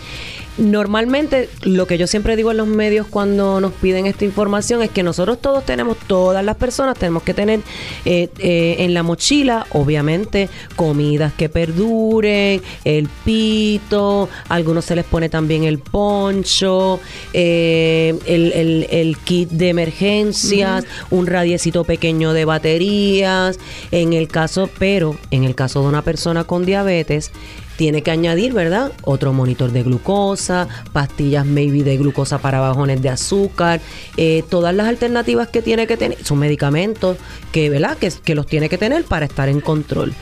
Normalmente 0.58 1.48
lo 1.62 1.86
que 1.86 1.98
yo 1.98 2.08
siempre 2.08 2.34
digo 2.34 2.50
en 2.50 2.56
los 2.56 2.66
medios 2.66 3.06
cuando 3.06 3.60
nos 3.60 3.72
piden 3.74 4.06
esta 4.06 4.24
información 4.24 4.82
es 4.82 4.90
que 4.90 5.04
nosotros 5.04 5.40
todos 5.40 5.64
tenemos, 5.64 5.96
todas 6.08 6.44
las 6.44 6.56
personas 6.56 6.98
tenemos 6.98 7.22
que 7.22 7.32
tener 7.32 7.60
eh, 8.04 8.28
eh, 8.40 8.76
en 8.80 8.92
la 8.92 9.04
mochila, 9.04 9.66
obviamente, 9.70 10.48
comidas 10.74 11.32
que 11.32 11.48
perduren, 11.48 12.60
el 12.84 13.08
pito, 13.24 14.28
a 14.48 14.54
algunos 14.56 14.84
se 14.84 14.96
les 14.96 15.04
pone 15.04 15.28
también 15.28 15.62
el 15.62 15.78
poncho, 15.78 16.98
eh, 17.32 18.18
el, 18.26 18.52
el- 18.52 18.86
el 18.90 19.16
kit 19.18 19.48
de 19.50 19.68
emergencias, 19.68 20.84
un 21.10 21.26
radiecito 21.28 21.84
pequeño 21.84 22.32
de 22.32 22.44
baterías, 22.44 23.60
en 23.92 24.12
el 24.12 24.26
caso, 24.26 24.68
pero 24.78 25.16
en 25.30 25.44
el 25.44 25.54
caso 25.54 25.82
de 25.82 25.88
una 25.88 26.02
persona 26.02 26.42
con 26.44 26.66
diabetes, 26.66 27.30
tiene 27.78 28.02
que 28.02 28.10
añadir, 28.10 28.52
¿verdad? 28.52 28.90
Otro 29.04 29.32
monitor 29.32 29.70
de 29.70 29.84
glucosa, 29.84 30.66
pastillas 30.92 31.46
maybe 31.46 31.84
de 31.84 31.96
glucosa 31.96 32.38
para 32.38 32.58
bajones 32.58 33.00
de 33.00 33.08
azúcar, 33.08 33.80
eh, 34.16 34.42
todas 34.50 34.74
las 34.74 34.88
alternativas 34.88 35.46
que 35.46 35.62
tiene 35.62 35.86
que 35.86 35.96
tener, 35.96 36.22
son 36.24 36.40
medicamentos 36.40 37.18
que, 37.52 37.70
¿verdad? 37.70 37.96
Que, 37.96 38.12
que 38.24 38.34
los 38.34 38.46
tiene 38.46 38.68
que 38.68 38.78
tener 38.78 39.04
para 39.04 39.26
estar 39.26 39.48
en 39.48 39.60
control. 39.60 40.12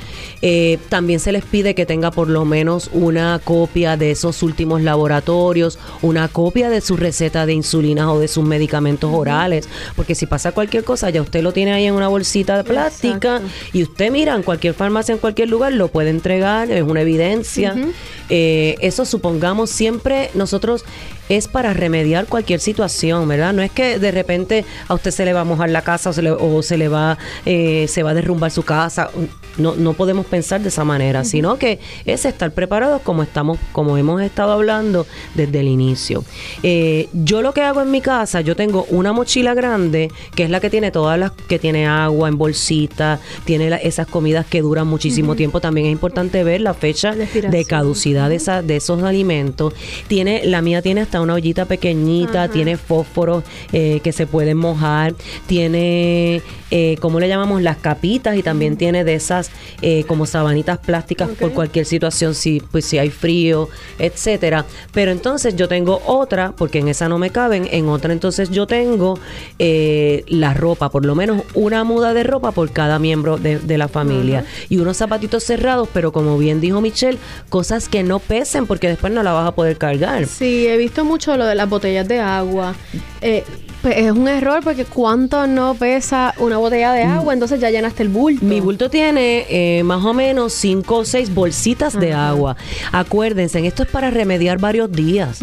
Eh, 0.42 0.78
también 0.90 1.18
se 1.18 1.32
les 1.32 1.46
pide 1.46 1.75
que 1.75 1.86
tenga 1.86 2.10
por 2.10 2.28
lo 2.28 2.44
menos 2.44 2.90
una 2.92 3.40
copia 3.42 3.96
de 3.96 4.10
esos 4.10 4.42
últimos 4.42 4.82
laboratorios, 4.82 5.78
una 6.02 6.28
copia 6.28 6.68
de 6.68 6.82
su 6.82 6.98
receta 6.98 7.46
de 7.46 7.54
insulina 7.54 8.12
o 8.12 8.20
de 8.20 8.28
sus 8.28 8.44
medicamentos 8.44 9.10
orales, 9.14 9.66
porque 9.96 10.14
si 10.14 10.26
pasa 10.26 10.52
cualquier 10.52 10.84
cosa, 10.84 11.08
ya 11.08 11.22
usted 11.22 11.42
lo 11.42 11.54
tiene 11.54 11.72
ahí 11.72 11.86
en 11.86 11.94
una 11.94 12.08
bolsita 12.08 12.58
de 12.58 12.64
plástica 12.64 13.36
Exacto. 13.36 13.68
y 13.72 13.82
usted 13.82 14.10
mira 14.10 14.34
en 14.34 14.42
cualquier 14.42 14.75
farmacia, 14.75 15.14
en 15.14 15.18
cualquier 15.20 15.48
lugar, 15.48 15.72
lo 15.72 15.88
puede 15.88 16.10
entregar, 16.10 16.70
es 16.70 16.82
una 16.82 17.00
evidencia. 17.00 17.46
Eh, 18.29 18.76
eso 18.81 19.05
supongamos 19.05 19.71
siempre 19.71 20.31
nosotros 20.35 20.85
es 21.28 21.49
para 21.49 21.73
remediar 21.75 22.26
cualquier 22.26 22.61
situación, 22.61 23.26
¿verdad? 23.28 23.52
No 23.52 23.62
es 23.62 23.71
que 23.71 23.99
de 23.99 24.11
repente 24.11 24.64
a 24.88 24.95
usted 24.95 25.11
se 25.11 25.25
le 25.25 25.33
va 25.33 25.40
a 25.40 25.45
mojar 25.45 25.71
la 25.71 25.83
casa 25.83 26.11
o 26.11 26.12
se 26.12 26.23
le, 26.23 26.30
o 26.30 26.62
se 26.62 26.76
le 26.78 26.88
va, 26.88 27.18
eh, 27.45 27.87
se 27.88 28.02
va 28.02 28.11
a 28.11 28.14
derrumbar 28.14 28.50
su 28.50 28.62
casa. 28.62 29.11
No, 29.59 29.75
no 29.75 29.95
podemos 29.95 30.26
pensar 30.26 30.61
de 30.61 30.68
esa 30.68 30.85
manera, 30.85 31.25
sino 31.25 31.59
que 31.59 31.78
es 32.04 32.25
estar 32.26 32.50
preparados 32.52 33.00
como 33.02 33.23
estamos, 33.23 33.59
como 33.73 33.97
hemos 33.97 34.21
estado 34.21 34.52
hablando 34.52 35.06
desde 35.35 35.61
el 35.61 35.68
inicio. 35.68 36.25
Eh, 36.62 37.09
yo 37.14 37.40
lo 37.40 37.52
que 37.54 37.62
hago 37.62 37.80
en 37.80 37.90
mi 37.90 38.00
casa, 38.02 38.42
yo 38.42 38.54
tengo 38.54 38.85
una 38.90 39.12
mochila 39.14 39.54
grande, 39.54 40.11
que 40.35 40.45
es 40.45 40.50
la 40.50 40.61
que 40.61 40.68
tiene 40.68 40.90
todas 40.90 41.18
las, 41.18 41.33
que 41.49 41.59
tiene 41.59 41.87
agua 41.87 42.28
en 42.28 42.37
bolsita, 42.37 43.18
tiene 43.47 43.71
la- 43.71 43.76
esas 43.78 44.06
comidas 44.06 44.45
que 44.45 44.61
duran 44.61 44.87
muchísimo 44.87 45.35
tiempo. 45.37 45.61
También 45.61 45.87
es 45.87 45.92
importante 45.92 46.45
ver 46.45 46.61
la 46.61 46.75
fecha 46.75 47.14
de 47.14 47.64
caducidad 47.64 48.28
de, 48.28 48.37
esa, 48.37 48.61
de 48.62 48.76
esos 48.76 49.02
alimentos. 49.02 49.73
Tiene, 50.06 50.42
la 50.45 50.61
mía 50.61 50.83
tiene 50.83 51.00
hasta 51.00 51.15
una 51.20 51.35
ollita 51.35 51.64
pequeñita, 51.64 52.49
tiene 52.49 52.76
fósforos 52.76 53.44
eh, 53.73 54.00
que 54.02 54.12
se 54.12 54.26
pueden 54.26 54.56
mojar, 54.56 55.14
tiene, 55.46 56.42
eh, 56.70 56.96
¿cómo 57.00 57.20
le 57.20 57.28
llamamos? 57.28 57.62
Las 57.62 57.76
capitas 57.78 58.37
y 58.37 58.42
también 58.42 58.76
tiene 58.76 59.04
de 59.04 59.14
esas 59.14 59.50
eh, 59.82 60.04
como 60.04 60.26
sabanitas 60.26 60.78
plásticas 60.78 61.30
por 61.30 61.52
cualquier 61.52 61.87
situación, 61.87 62.35
si, 62.35 62.61
pues, 62.61 62.85
si 62.85 62.99
hay 62.99 63.11
frío, 63.11 63.68
etcétera. 63.99 64.64
Pero 64.92 65.11
entonces 65.11 65.56
yo 65.56 65.68
tengo 65.68 66.02
otra, 66.06 66.52
porque 66.56 66.78
en 66.78 66.88
esa 66.88 67.08
no 67.08 67.18
me 67.18 67.30
caben, 67.30 67.68
en 67.70 67.88
otra 67.88 68.12
entonces 68.12 68.50
yo 68.50 68.66
tengo 68.66 69.18
eh, 69.58 70.25
la 70.28 70.54
ropa, 70.54 70.90
por 70.90 71.04
lo 71.04 71.14
menos 71.14 71.42
una 71.54 71.85
muda 71.85 72.14
de 72.14 72.23
ropa 72.23 72.52
por 72.52 72.70
cada 72.70 72.99
miembro 72.99 73.37
de, 73.37 73.58
de 73.58 73.78
la 73.78 73.88
familia. 73.88 74.44
Y 74.68 74.78
unos 74.78 74.96
zapatitos 74.96 75.44
cerrados, 75.44 75.88
pero 75.92 76.12
como 76.12 76.38
bien 76.38 76.61
dijo 76.61 76.80
Michelle, 76.80 77.18
cosas 77.49 77.88
que 77.88 78.02
no 78.02 78.18
pesen 78.18 78.66
porque 78.66 78.88
después 78.88 79.12
no 79.12 79.23
la 79.23 79.32
vas 79.32 79.49
a 79.49 79.54
poder 79.54 79.78
cargar. 79.78 80.26
Sí, 80.26 80.66
he 80.66 80.76
visto 80.76 81.04
mucho 81.06 81.36
lo 81.36 81.46
de 81.46 81.54
las 81.54 81.68
botellas 81.68 82.06
de 82.06 82.20
agua. 82.20 82.75
Eh, 83.20 83.44
pues 83.82 83.98
es 83.98 84.10
un 84.10 84.26
error 84.26 84.62
porque 84.64 84.84
cuánto 84.84 85.46
no 85.46 85.75
pesa 85.75 86.34
una 86.38 86.56
botella 86.56 86.92
de 86.92 87.04
agua, 87.04 87.32
entonces 87.32 87.60
ya 87.60 87.70
llenaste 87.70 88.02
el 88.02 88.08
bulto. 88.08 88.44
Mi 88.44 88.60
bulto 88.60 88.90
tiene 88.90 89.46
eh, 89.48 89.82
más 89.84 90.04
o 90.04 90.12
menos 90.12 90.52
cinco 90.54 90.96
o 90.98 91.04
seis 91.04 91.32
bolsitas 91.32 91.98
de 91.98 92.12
agua. 92.12 92.56
Acuérdense, 92.90 93.64
esto 93.66 93.84
es 93.84 93.88
para 93.88 94.10
remediar 94.10 94.58
varios 94.58 94.90
días. 94.90 95.40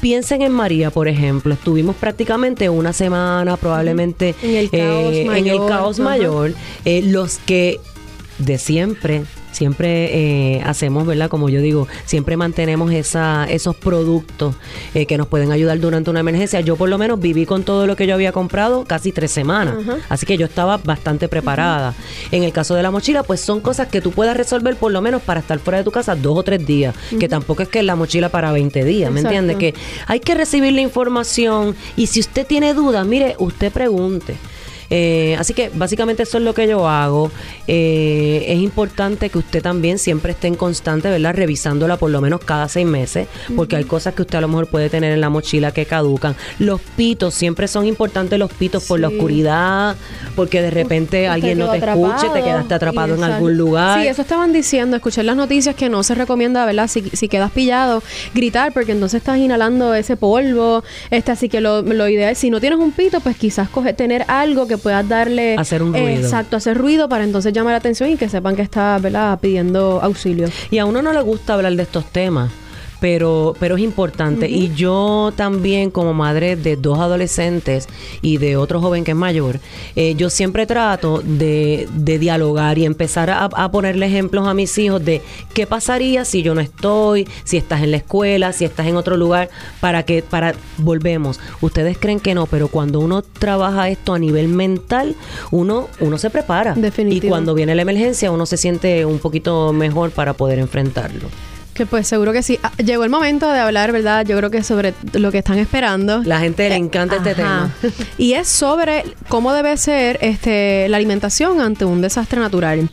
Piensen 0.00 0.42
en 0.42 0.52
María, 0.52 0.90
por 0.90 1.08
ejemplo. 1.08 1.54
Estuvimos 1.54 1.96
prácticamente 1.96 2.68
una 2.68 2.92
semana, 2.92 3.56
probablemente 3.56 4.34
En 4.42 4.54
el 4.54 4.70
caos 4.70 5.14
el 5.14 5.26
mayor, 5.26 5.68
caos 5.68 5.98
ajá. 5.98 6.10
mayor. 6.10 6.52
Eh, 6.84 7.02
los 7.02 7.38
que 7.38 7.80
de 8.38 8.58
siempre, 8.58 9.24
siempre 9.54 10.56
eh, 10.56 10.62
hacemos, 10.64 11.06
¿verdad? 11.06 11.28
Como 11.28 11.48
yo 11.48 11.60
digo, 11.60 11.88
siempre 12.04 12.36
mantenemos 12.36 12.92
esa, 12.92 13.46
esos 13.48 13.76
productos 13.76 14.56
eh, 14.94 15.06
que 15.06 15.16
nos 15.16 15.26
pueden 15.26 15.52
ayudar 15.52 15.78
durante 15.80 16.10
una 16.10 16.20
emergencia. 16.20 16.60
Yo 16.60 16.76
por 16.76 16.88
lo 16.88 16.98
menos 16.98 17.20
viví 17.20 17.46
con 17.46 17.62
todo 17.62 17.86
lo 17.86 17.96
que 17.96 18.06
yo 18.06 18.14
había 18.14 18.32
comprado 18.32 18.84
casi 18.84 19.12
tres 19.12 19.30
semanas. 19.30 19.76
Así 20.08 20.26
que 20.26 20.36
yo 20.36 20.46
estaba 20.46 20.76
bastante 20.78 21.28
preparada. 21.28 21.94
En 22.30 22.42
el 22.42 22.52
caso 22.52 22.74
de 22.74 22.82
la 22.82 22.90
mochila, 22.90 23.22
pues 23.22 23.40
son 23.40 23.60
cosas 23.60 23.88
que 23.88 24.00
tú 24.00 24.10
puedas 24.10 24.36
resolver 24.36 24.76
por 24.76 24.92
lo 24.92 25.00
menos 25.00 25.22
para 25.22 25.40
estar 25.40 25.58
fuera 25.58 25.78
de 25.78 25.84
tu 25.84 25.90
casa 25.90 26.14
dos 26.14 26.36
o 26.38 26.42
tres 26.42 26.66
días. 26.66 26.94
Que 27.18 27.28
tampoco 27.28 27.62
es 27.62 27.68
que 27.68 27.78
es 27.78 27.84
la 27.84 27.96
mochila 27.96 28.28
para 28.28 28.52
20 28.52 28.84
días, 28.84 29.10
¿me 29.10 29.20
Exacto. 29.20 29.38
entiendes? 29.38 29.56
Que 29.56 29.74
hay 30.06 30.20
que 30.20 30.34
recibir 30.34 30.72
la 30.72 30.80
información 30.80 31.74
y 31.96 32.06
si 32.08 32.20
usted 32.20 32.46
tiene 32.46 32.74
dudas, 32.74 33.06
mire, 33.06 33.36
usted 33.38 33.72
pregunte. 33.72 34.36
Eh, 34.90 35.36
así 35.38 35.54
que 35.54 35.70
básicamente 35.74 36.22
eso 36.22 36.38
es 36.38 36.44
lo 36.44 36.54
que 36.54 36.66
yo 36.66 36.88
hago. 36.88 37.30
Eh, 37.66 38.44
es 38.48 38.58
importante 38.58 39.30
que 39.30 39.38
usted 39.38 39.62
también 39.62 39.98
siempre 39.98 40.32
esté 40.32 40.48
en 40.48 40.54
constante, 40.54 41.10
¿verdad? 41.10 41.34
Revisándola 41.34 41.96
por 41.96 42.10
lo 42.10 42.20
menos 42.20 42.40
cada 42.44 42.68
seis 42.68 42.86
meses, 42.86 43.28
porque 43.56 43.76
hay 43.76 43.84
cosas 43.84 44.14
que 44.14 44.22
usted 44.22 44.38
a 44.38 44.40
lo 44.40 44.48
mejor 44.48 44.68
puede 44.68 44.90
tener 44.90 45.12
en 45.12 45.20
la 45.20 45.30
mochila 45.30 45.72
que 45.72 45.86
caducan. 45.86 46.36
Los 46.58 46.80
pitos, 46.80 47.34
siempre 47.34 47.68
son 47.68 47.86
importantes 47.86 48.38
los 48.38 48.52
pitos 48.52 48.84
por 48.84 49.00
la 49.00 49.08
oscuridad, 49.08 49.96
porque 50.36 50.62
de 50.62 50.70
repente 50.70 51.28
alguien 51.28 51.58
no 51.58 51.70
te 51.70 51.78
escuche, 51.78 51.94
te 51.94 52.26
atrapado. 52.26 52.44
quedaste 52.44 52.74
atrapado 52.74 53.14
en 53.14 53.24
algún 53.24 53.56
lugar. 53.56 54.00
Sí, 54.00 54.08
eso 54.08 54.22
estaban 54.22 54.52
diciendo, 54.52 54.96
escuché 54.96 55.22
las 55.22 55.36
noticias 55.36 55.74
que 55.74 55.88
no 55.88 56.02
se 56.02 56.14
recomienda, 56.14 56.64
¿verdad? 56.66 56.88
Si, 56.88 57.02
si 57.10 57.28
quedas 57.28 57.50
pillado, 57.50 58.02
gritar, 58.34 58.72
porque 58.72 58.92
entonces 58.92 59.18
estás 59.18 59.38
inhalando 59.38 59.94
ese 59.94 60.16
polvo. 60.16 60.84
Este, 61.10 61.32
así 61.32 61.48
que 61.48 61.60
lo, 61.60 61.82
lo 61.82 62.08
ideal, 62.08 62.36
si 62.36 62.50
no 62.50 62.60
tienes 62.60 62.78
un 62.78 62.92
pito, 62.92 63.20
pues 63.20 63.36
quizás 63.36 63.68
coge, 63.68 63.92
tener 63.92 64.24
algo 64.28 64.66
que 64.66 64.73
puedas 64.78 65.08
darle. 65.08 65.56
Hacer 65.56 65.82
un 65.82 65.94
eh, 65.94 66.00
ruido. 66.00 66.22
exacto, 66.22 66.56
hacer 66.56 66.76
ruido 66.76 67.08
para 67.08 67.24
entonces 67.24 67.52
llamar 67.52 67.72
la 67.72 67.78
atención 67.78 68.10
y 68.10 68.16
que 68.16 68.28
sepan 68.28 68.56
que 68.56 68.62
estás, 68.62 69.00
¿verdad? 69.00 69.38
Pidiendo 69.40 70.00
auxilio. 70.02 70.48
Y 70.70 70.78
a 70.78 70.86
uno 70.86 71.02
no 71.02 71.12
le 71.12 71.20
gusta 71.22 71.54
hablar 71.54 71.74
de 71.74 71.82
estos 71.82 72.06
temas, 72.06 72.50
pero, 73.04 73.54
pero 73.60 73.76
es 73.76 73.82
importante. 73.82 74.48
Y 74.48 74.72
yo 74.74 75.30
también, 75.36 75.90
como 75.90 76.14
madre 76.14 76.56
de 76.56 76.76
dos 76.76 76.98
adolescentes 76.98 77.86
y 78.22 78.38
de 78.38 78.56
otro 78.56 78.80
joven 78.80 79.04
que 79.04 79.10
es 79.10 79.16
mayor, 79.16 79.60
eh, 79.94 80.14
yo 80.14 80.30
siempre 80.30 80.64
trato 80.64 81.20
de, 81.22 81.86
de 81.92 82.18
dialogar 82.18 82.78
y 82.78 82.86
empezar 82.86 83.28
a, 83.28 83.44
a 83.44 83.70
ponerle 83.70 84.06
ejemplos 84.06 84.48
a 84.48 84.54
mis 84.54 84.78
hijos 84.78 85.04
de 85.04 85.20
qué 85.52 85.66
pasaría 85.66 86.24
si 86.24 86.40
yo 86.42 86.54
no 86.54 86.62
estoy, 86.62 87.28
si 87.44 87.58
estás 87.58 87.82
en 87.82 87.90
la 87.90 87.98
escuela, 87.98 88.54
si 88.54 88.64
estás 88.64 88.86
en 88.86 88.96
otro 88.96 89.18
lugar, 89.18 89.50
para 89.80 90.04
que, 90.04 90.22
para, 90.22 90.54
volvemos. 90.78 91.40
Ustedes 91.60 91.98
creen 91.98 92.20
que 92.20 92.34
no, 92.34 92.46
pero 92.46 92.68
cuando 92.68 93.00
uno 93.00 93.20
trabaja 93.20 93.90
esto 93.90 94.14
a 94.14 94.18
nivel 94.18 94.48
mental, 94.48 95.14
uno, 95.50 95.88
uno 96.00 96.16
se 96.16 96.30
prepara. 96.30 96.72
Definitivo. 96.72 97.26
Y 97.26 97.28
cuando 97.28 97.52
viene 97.52 97.74
la 97.74 97.82
emergencia, 97.82 98.30
uno 98.30 98.46
se 98.46 98.56
siente 98.56 99.04
un 99.04 99.18
poquito 99.18 99.74
mejor 99.74 100.10
para 100.10 100.32
poder 100.32 100.58
enfrentarlo. 100.58 101.28
Que 101.74 101.86
pues 101.86 102.06
seguro 102.06 102.32
que 102.32 102.42
sí. 102.44 102.58
Ah, 102.62 102.70
llegó 102.76 103.02
el 103.02 103.10
momento 103.10 103.50
de 103.50 103.58
hablar, 103.58 103.90
¿verdad? 103.90 104.24
Yo 104.24 104.36
creo 104.38 104.48
que 104.48 104.62
sobre 104.62 104.94
lo 105.12 105.32
que 105.32 105.38
están 105.38 105.58
esperando. 105.58 106.22
La 106.24 106.38
gente 106.38 106.68
le 106.68 106.76
encanta 106.76 107.16
este 107.16 107.30
Eh, 107.30 107.36
Ajá. 107.42 107.70
tema. 107.80 107.92
y 108.18 108.34
es 108.34 108.46
sobre 108.46 109.04
cómo 109.28 109.52
debe 109.52 109.76
ser 109.76 110.18
este, 110.22 110.88
la 110.88 110.98
alimentación 110.98 111.60
ante 111.60 111.84
un 111.84 112.00
desastre 112.00 112.38
natural. 112.38 112.88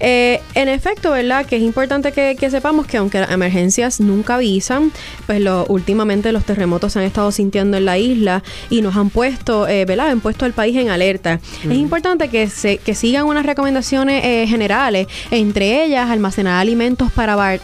Eh, 0.00 0.40
en 0.54 0.68
efecto, 0.68 1.12
¿verdad? 1.12 1.46
Que 1.46 1.56
es 1.56 1.62
importante 1.62 2.10
que, 2.12 2.36
que 2.38 2.50
sepamos 2.50 2.86
que 2.86 2.96
aunque 2.96 3.20
las 3.20 3.30
emergencias 3.30 4.00
nunca 4.00 4.34
avisan, 4.34 4.90
pues 5.26 5.40
lo, 5.40 5.64
últimamente 5.68 6.32
los 6.32 6.44
terremotos 6.44 6.92
se 6.94 6.98
han 6.98 7.04
estado 7.04 7.30
sintiendo 7.30 7.76
en 7.76 7.84
la 7.84 7.96
isla 7.96 8.42
y 8.70 8.82
nos 8.82 8.96
han 8.96 9.08
puesto, 9.08 9.68
eh, 9.68 9.84
¿verdad? 9.84 10.08
Han 10.10 10.20
puesto 10.20 10.44
al 10.44 10.52
país 10.52 10.76
en 10.76 10.90
alerta. 10.90 11.38
Es 11.64 11.76
importante 11.76 12.28
que, 12.28 12.48
se, 12.48 12.78
que 12.78 12.94
sigan 12.96 13.24
unas 13.26 13.46
recomendaciones 13.46 14.24
eh, 14.24 14.46
generales, 14.48 15.06
entre 15.30 15.84
ellas 15.84 16.10
almacenar 16.10 16.60
alimentos 16.60 17.10
para 17.12 17.34
aba- 17.34 17.58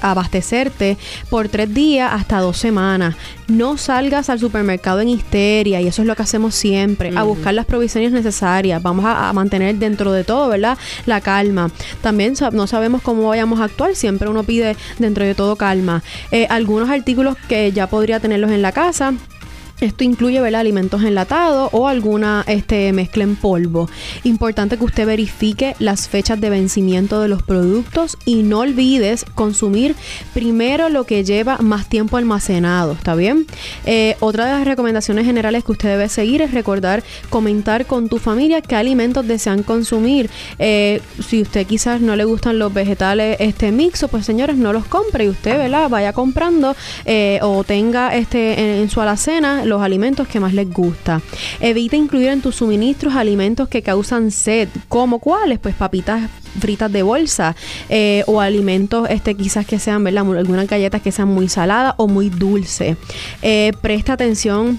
por 1.31 1.49
tres 1.49 1.73
días 1.73 2.11
hasta 2.13 2.41
dos 2.41 2.59
semanas. 2.59 3.17
No 3.49 3.77
salgas 3.77 4.29
al 4.29 4.39
supermercado 4.39 5.01
en 5.01 5.09
histeria 5.09 5.81
y 5.81 5.89
eso 5.89 6.03
es 6.03 6.09
lo 6.09 6.15
que 6.15 6.23
hacemos 6.23 6.55
siempre, 6.55 7.13
a 7.17 7.23
buscar 7.23 7.55
las 7.55 7.67
provisiones 7.67 8.13
necesarias. 8.13 8.83
Vamos 8.83 9.05
a, 9.05 9.29
a 9.29 9.33
mantener 9.33 9.77
dentro 9.77 10.13
de 10.13 10.25
todo, 10.25 10.49
¿verdad? 10.49 10.77
La 11.07 11.21
calma. 11.21 11.71
También 12.01 12.35
no 12.53 12.67
sabemos 12.67 13.03
cómo 13.03 13.29
vayamos 13.29 13.61
a 13.61 13.65
actuar, 13.65 13.95
siempre 13.95 14.29
uno 14.29 14.43
pide 14.45 14.77
dentro 14.99 15.25
de 15.25 15.35
todo 15.35 15.57
calma. 15.57 16.03
Eh, 16.31 16.47
algunos 16.51 16.91
artículos 16.91 17.37
que 17.49 17.73
ya 17.73 17.87
podría 17.87 18.21
tenerlos 18.21 18.51
en 18.51 18.63
la 18.63 18.73
casa. 18.73 19.15
Esto 19.83 20.05
incluye 20.05 20.41
¿verdad? 20.41 20.61
alimentos 20.61 21.03
enlatados 21.03 21.71
o 21.73 21.89
alguna 21.89 22.45
este, 22.47 22.93
mezcla 22.93 23.25
en 23.25 23.35
polvo. 23.35 23.91
Importante 24.23 24.79
que 24.79 24.85
usted 24.85 25.05
verifique 25.07 25.75
las 25.81 26.09
fechas 26.09 26.41
de 26.41 26.51
vencimiento 26.51 27.21
de 27.21 27.27
los 27.27 27.43
productos 27.43 28.17
y 28.25 28.45
no 28.45 28.61
olvides 28.61 29.25
consumir 29.35 29.97
primero 30.35 30.89
lo 30.89 31.03
que 31.03 31.25
lleva 31.25 31.59
más 31.59 31.89
tiempo 31.89 32.17
almacenado. 32.17 32.93
¿Está 32.93 33.17
bien? 33.17 33.45
Eh, 33.85 34.17
otra 34.21 34.47
de 34.47 34.53
las 34.53 34.65
recomendaciones 34.65 35.27
generales 35.27 35.65
que 35.65 35.73
usted 35.73 35.89
debe 35.89 36.09
seguir 36.09 36.43
es 36.43 36.53
recordar 36.53 37.03
comentar 37.29 37.85
con 37.87 38.09
tu 38.09 38.19
familia 38.19 38.61
qué 38.61 38.77
alimentos 38.77 39.27
desean 39.27 39.65
consumir. 39.65 40.31
Eh, 40.61 41.01
si 41.27 41.43
usted 41.43 41.67
quizás 41.67 42.01
no 42.01 42.15
le 42.15 42.25
gustan 42.25 42.61
los 42.61 42.73
vegetales 42.73 43.37
este 43.41 43.73
mixo, 43.73 44.07
pues 44.07 44.25
señores, 44.25 44.55
no 44.55 44.73
los 44.73 44.85
compre 44.85 45.25
y 45.25 45.29
usted 45.29 45.59
¿verdad? 45.59 45.89
vaya 45.89 46.13
comprando 46.13 46.77
eh, 47.05 47.41
o 47.43 47.65
tenga 47.65 48.15
este 48.15 48.61
en, 48.61 48.83
en 48.83 48.89
su 48.89 49.01
alacena 49.01 49.65
los 49.73 49.83
alimentos 49.83 50.29
que 50.29 50.39
más 50.39 50.53
les 50.53 50.71
gusta. 50.71 51.21
Evita 51.61 51.97
incluir 51.97 52.29
en 52.29 52.43
tus 52.43 52.57
suministros 52.57 53.15
alimentos 53.15 53.69
que 53.69 53.83
causan 53.83 54.31
sed, 54.31 54.69
como 54.89 55.19
cuáles, 55.19 55.59
pues 55.59 55.75
papitas 55.75 56.31
fritas 56.61 56.93
de 56.93 57.03
bolsa 57.03 57.57
eh, 57.89 58.23
o 58.27 58.41
alimentos 58.41 59.09
este 59.09 59.35
quizás 59.35 59.67
que 59.67 59.79
sean, 59.79 60.05
¿verdad? 60.05 60.27
Algunas 60.37 60.69
galletas 60.69 61.01
que 61.01 61.11
sean 61.11 61.29
muy 61.29 61.49
saladas 61.49 61.95
o 61.97 62.07
muy 62.07 62.29
dulces. 62.29 62.97
Eh, 63.41 63.73
presta 63.81 64.13
atención 64.13 64.79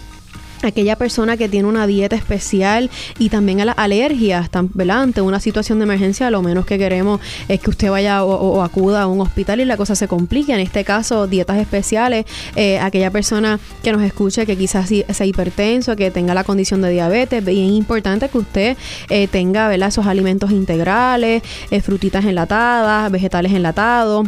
aquella 0.67 0.95
persona 0.95 1.38
que 1.38 1.49
tiene 1.49 1.67
una 1.67 1.88
dieta 1.88 2.15
especial 2.15 2.89
y 3.19 3.30
también 3.30 3.62
a 3.62 3.65
las 3.65 3.78
alergias, 3.78 4.49
¿verdad? 4.73 5.02
Ante 5.02 5.21
una 5.21 5.39
situación 5.39 5.80
de 5.80 5.84
emergencia, 5.84 6.30
lo 6.32 6.41
menos 6.41 6.65
que 6.65 6.78
queremos 6.78 7.19
es 7.47 7.60
que 7.60 7.69
usted 7.69 7.89
vaya 7.89 8.23
o, 8.23 8.62
acuda 8.62 9.04
a 9.04 9.08
un 9.08 9.21
hospital 9.21 9.60
y 9.60 9.65
la 9.65 9.78
cosa 9.78 9.95
se 9.95 10.08
complique. 10.08 10.54
En 10.54 10.60
este 10.60 10.84
caso, 10.84 11.28
dietas 11.28 11.58
especiales, 11.58 12.26
eh, 12.56 12.80
aquella 12.80 13.12
persona 13.12 13.60
que 13.84 13.91
nos 13.91 14.02
escuche 14.04 14.45
que 14.45 14.58
quizás 14.58 14.89
sea 14.89 15.26
hipertenso, 15.26 15.95
que 15.95 16.12
tenga 16.12 16.34
la 16.34 16.43
condición 16.43 16.82
de 16.82 16.91
diabetes, 16.91 17.43
bien 17.43 17.73
importante 17.73 18.30
que 18.30 18.38
usted 18.38 18.78
eh, 19.10 19.28
tenga, 19.28 19.67
¿verdad? 19.67 19.89
Esos 19.89 20.06
alimentos 20.06 20.52
integrales, 20.52 21.43
eh, 21.71 21.82
frutitas 21.82 22.26
enlatadas, 22.26 23.12
vegetales 23.12 23.52
enlatados 23.54 24.28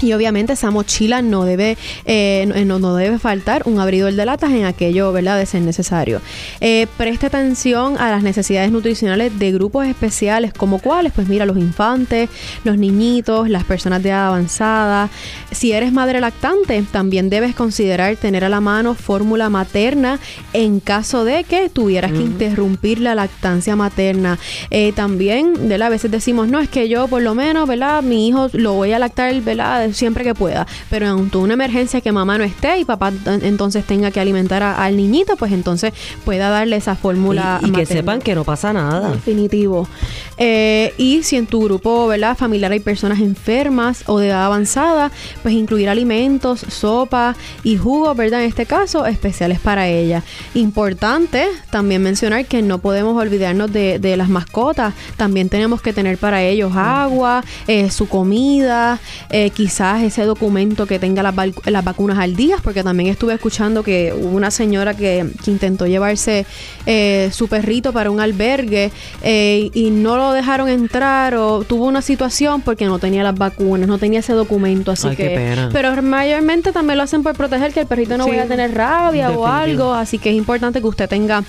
Y 0.00 0.12
obviamente 0.12 0.52
esa 0.52 0.70
mochila 0.70 1.22
no 1.22 1.44
debe, 1.44 1.76
eh, 2.04 2.46
no, 2.66 2.78
no, 2.78 2.94
debe 2.94 3.18
faltar 3.18 3.62
un 3.66 3.80
abridor 3.80 4.12
de 4.12 4.24
latas 4.24 4.52
en 4.52 4.64
aquello, 4.64 5.12
¿verdad?, 5.12 5.38
de 5.38 5.46
ser 5.46 5.62
necesario. 5.62 6.20
Eh, 6.60 6.86
preste 6.96 7.26
atención 7.26 7.96
a 7.98 8.10
las 8.10 8.22
necesidades 8.22 8.70
nutricionales 8.70 9.38
de 9.38 9.52
grupos 9.52 9.86
especiales, 9.86 10.52
como 10.52 10.78
cuáles, 10.78 11.12
pues 11.12 11.28
mira, 11.28 11.46
los 11.46 11.56
infantes, 11.56 12.28
los 12.64 12.78
niñitos, 12.78 13.48
las 13.48 13.64
personas 13.64 14.02
de 14.02 14.10
edad 14.10 14.28
avanzada. 14.28 15.10
Si 15.50 15.72
eres 15.72 15.92
madre 15.92 16.20
lactante, 16.20 16.82
también 16.90 17.30
debes 17.30 17.54
considerar 17.54 18.16
tener 18.16 18.44
a 18.44 18.48
la 18.48 18.60
mano 18.60 18.94
fórmula 18.94 19.48
materna 19.50 20.18
en 20.52 20.80
caso 20.80 21.24
de 21.24 21.44
que 21.44 21.68
tuvieras 21.68 22.12
que 22.12 22.18
interrumpir 22.18 23.00
la 23.00 23.14
lactancia 23.14 23.76
materna. 23.76 24.38
Eh, 24.70 24.92
también, 24.92 25.68
¿verdad? 25.68 25.88
A 25.88 25.90
veces 25.90 26.10
decimos, 26.10 26.48
no, 26.48 26.60
es 26.60 26.68
que 26.68 26.88
yo 26.88 27.08
por 27.08 27.22
lo 27.22 27.34
menos, 27.34 27.68
¿verdad? 27.68 28.02
Mi 28.02 28.28
hijo 28.28 28.48
lo 28.52 28.74
voy 28.74 28.92
a 28.92 28.98
lactar, 28.98 29.34
¿verdad? 29.40 29.87
Siempre 29.94 30.24
que 30.24 30.34
pueda. 30.34 30.66
Pero 30.90 31.06
en 31.06 31.30
una 31.36 31.54
emergencia 31.54 32.00
que 32.00 32.12
mamá 32.12 32.38
no 32.38 32.44
esté 32.44 32.78
y 32.78 32.84
papá 32.84 33.12
entonces 33.42 33.84
tenga 33.84 34.10
que 34.10 34.20
alimentar 34.20 34.62
al 34.62 34.96
niñito, 34.96 35.36
pues 35.36 35.52
entonces 35.52 35.92
pueda 36.24 36.50
darle 36.50 36.76
esa 36.76 36.96
fórmula. 36.96 37.60
Y, 37.62 37.70
que 37.70 37.86
sepan 37.86 38.20
que 38.20 38.34
no 38.34 38.44
pasa 38.44 38.72
nada. 38.72 39.10
Definitivo. 39.12 39.88
Eh, 40.36 40.94
y 40.98 41.22
si 41.24 41.36
en 41.36 41.46
tu 41.46 41.62
grupo 41.64 42.06
¿verdad? 42.06 42.36
familiar 42.36 42.70
hay 42.70 42.80
personas 42.80 43.18
enfermas 43.18 44.04
o 44.06 44.18
de 44.18 44.28
edad 44.28 44.44
avanzada, 44.44 45.10
pues 45.42 45.54
incluir 45.54 45.88
alimentos, 45.88 46.60
sopa 46.60 47.34
y 47.64 47.76
jugos, 47.76 48.16
¿verdad? 48.16 48.42
En 48.42 48.48
este 48.48 48.66
caso, 48.66 49.06
especiales 49.06 49.58
para 49.58 49.88
ella. 49.88 50.22
Importante 50.54 51.46
también 51.70 52.02
mencionar 52.02 52.46
que 52.46 52.62
no 52.62 52.78
podemos 52.78 53.20
olvidarnos 53.20 53.72
de, 53.72 53.98
las 54.16 54.28
mascotas. 54.28 54.94
También 55.16 55.48
tenemos 55.48 55.82
que 55.82 55.92
tener 55.92 56.18
para 56.18 56.42
ellos 56.42 56.72
agua, 56.74 57.44
eh, 57.66 57.90
su 57.90 58.08
comida, 58.08 58.98
eh, 59.30 59.50
quizás 59.50 59.77
quizás 59.78 60.02
ese 60.02 60.24
documento 60.24 60.86
que 60.86 60.98
tenga 60.98 61.22
las, 61.22 61.34
las, 61.64 61.84
vacunas 61.84 62.18
al 62.18 62.34
día, 62.34 62.56
porque 62.64 62.82
también 62.82 63.10
estuve 63.10 63.34
escuchando 63.34 63.84
que 63.84 64.12
hubo 64.12 64.36
una 64.36 64.50
señora 64.50 64.94
que, 64.94 65.24
intentó 65.46 65.86
llevarse 65.86 66.46
eh, 66.84 67.30
su 67.32 67.46
perrito 67.46 67.92
para 67.92 68.10
un 68.10 68.18
albergue 68.18 68.90
eh, 69.22 69.70
y 69.72 69.90
no 69.90 70.16
lo 70.16 70.32
dejaron 70.32 70.68
entrar 70.68 71.36
o 71.36 71.62
tuvo 71.62 71.86
una 71.86 72.02
situación 72.02 72.60
porque 72.60 72.86
no 72.86 72.98
tenía 72.98 73.22
las 73.22 73.36
vacunas, 73.36 73.86
no 73.86 73.98
tenía 73.98 74.18
ese 74.18 74.32
documento, 74.32 74.90
así 74.90 75.10
que... 75.14 75.68
Pero 75.72 76.02
mayormente 76.02 76.72
también 76.72 76.96
lo 76.96 77.04
hacen 77.04 77.22
por 77.22 77.36
proteger 77.36 77.72
que 77.72 77.80
el 77.80 77.86
perrito 77.86 78.18
no 78.18 78.26
vaya 78.26 78.42
a 78.42 78.46
tener 78.46 78.74
rabia 78.74 79.30
o 79.30 79.46
algo, 79.46 79.94
así 79.94 80.18
que 80.18 80.30
es 80.30 80.36
importante 80.36 80.80
que 80.80 80.88
usted 80.88 81.08
tenga 81.08 81.44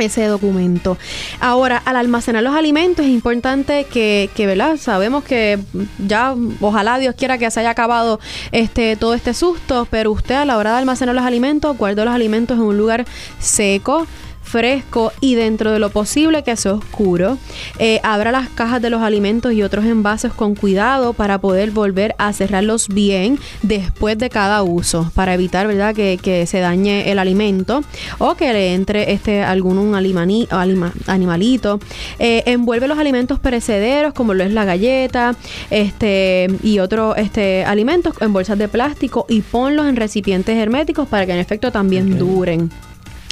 ese 0.00 0.26
documento. 0.26 0.96
Ahora, 1.40 1.82
al 1.84 1.96
almacenar 1.96 2.42
los 2.42 2.54
alimentos 2.54 3.04
es 3.04 3.10
importante 3.10 3.84
que, 3.84 4.30
que, 4.34 4.46
¿verdad? 4.46 4.76
Sabemos 4.76 5.24
que 5.24 5.58
ya, 6.06 6.34
ojalá 6.60 6.98
Dios 6.98 7.14
quiera 7.16 7.38
que 7.38 7.50
se 7.50 7.60
haya 7.60 7.70
acabado 7.70 8.20
este 8.52 8.96
todo 8.96 9.14
este 9.14 9.34
susto, 9.34 9.86
pero 9.90 10.12
usted 10.12 10.36
a 10.36 10.44
la 10.44 10.56
hora 10.56 10.72
de 10.72 10.78
almacenar 10.78 11.14
los 11.14 11.24
alimentos, 11.24 11.76
guarde 11.76 12.04
los 12.04 12.14
alimentos 12.14 12.56
en 12.56 12.64
un 12.64 12.76
lugar 12.76 13.04
seco, 13.38 14.06
fresco 14.48 15.12
y 15.20 15.34
dentro 15.34 15.70
de 15.70 15.78
lo 15.78 15.90
posible 15.90 16.42
que 16.42 16.56
sea 16.56 16.72
oscuro. 16.72 17.38
Eh, 17.78 18.00
abra 18.02 18.32
las 18.32 18.48
cajas 18.48 18.82
de 18.82 18.90
los 18.90 19.02
alimentos 19.02 19.52
y 19.52 19.62
otros 19.62 19.84
envases 19.84 20.32
con 20.32 20.54
cuidado 20.54 21.12
para 21.12 21.38
poder 21.38 21.70
volver 21.70 22.14
a 22.18 22.32
cerrarlos 22.32 22.88
bien 22.88 23.38
después 23.62 24.18
de 24.18 24.30
cada 24.30 24.62
uso, 24.62 25.10
para 25.14 25.34
evitar 25.34 25.66
¿verdad? 25.66 25.94
Que, 25.94 26.18
se 26.48 26.60
dañe 26.60 27.10
el 27.10 27.18
alimento 27.18 27.82
o 28.18 28.34
que 28.34 28.52
le 28.52 28.74
entre 28.74 29.12
este 29.12 29.42
algún 29.42 29.78
un 29.78 29.94
animalito. 29.94 31.80
Eh, 32.18 32.42
envuelve 32.46 32.88
los 32.88 32.98
alimentos 32.98 33.38
perecederos 33.38 34.14
como 34.14 34.34
lo 34.34 34.44
es 34.44 34.52
la 34.52 34.64
galleta 34.64 35.34
este, 35.70 36.48
y 36.62 36.78
otros 36.78 37.16
este, 37.18 37.64
alimentos 37.64 38.14
en 38.20 38.32
bolsas 38.32 38.58
de 38.58 38.68
plástico 38.68 39.26
y 39.28 39.42
ponlos 39.42 39.86
en 39.86 39.96
recipientes 39.96 40.56
herméticos 40.56 41.08
para 41.08 41.26
que 41.26 41.32
en 41.32 41.38
efecto 41.38 41.70
también 41.72 42.18
duren. 42.18 42.70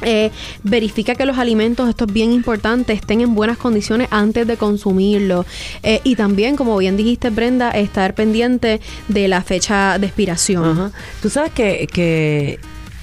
Eh, 0.09 0.31
verifica 0.63 1.17
que 1.17 1.27
los 1.27 1.37
alimentos, 1.37 1.89
esto 1.89 2.05
es 2.05 2.13
bien 2.13 2.33
importante, 2.33 2.93
estén 2.93 3.21
en 3.23 3.35
buenas 3.35 3.59
condiciones 3.59 4.07
antes 4.13 4.47
de 4.47 4.57
consumirlos. 4.57 5.47
Eh, 5.83 6.01
y 6.05 6.15
también, 6.15 6.55
como 6.55 6.77
bien 6.77 6.97
dijiste, 6.97 7.29
Brenda, 7.31 7.73
estar 7.73 8.15
pendiente 8.15 8.81
de 9.09 9.27
la 9.27 9.43
fecha 9.43 9.99
de 9.99 10.07
expiración. 10.07 10.93
Tú 11.21 11.29
sabes 11.29 11.51
que, 11.51 11.89
que 11.93 12.61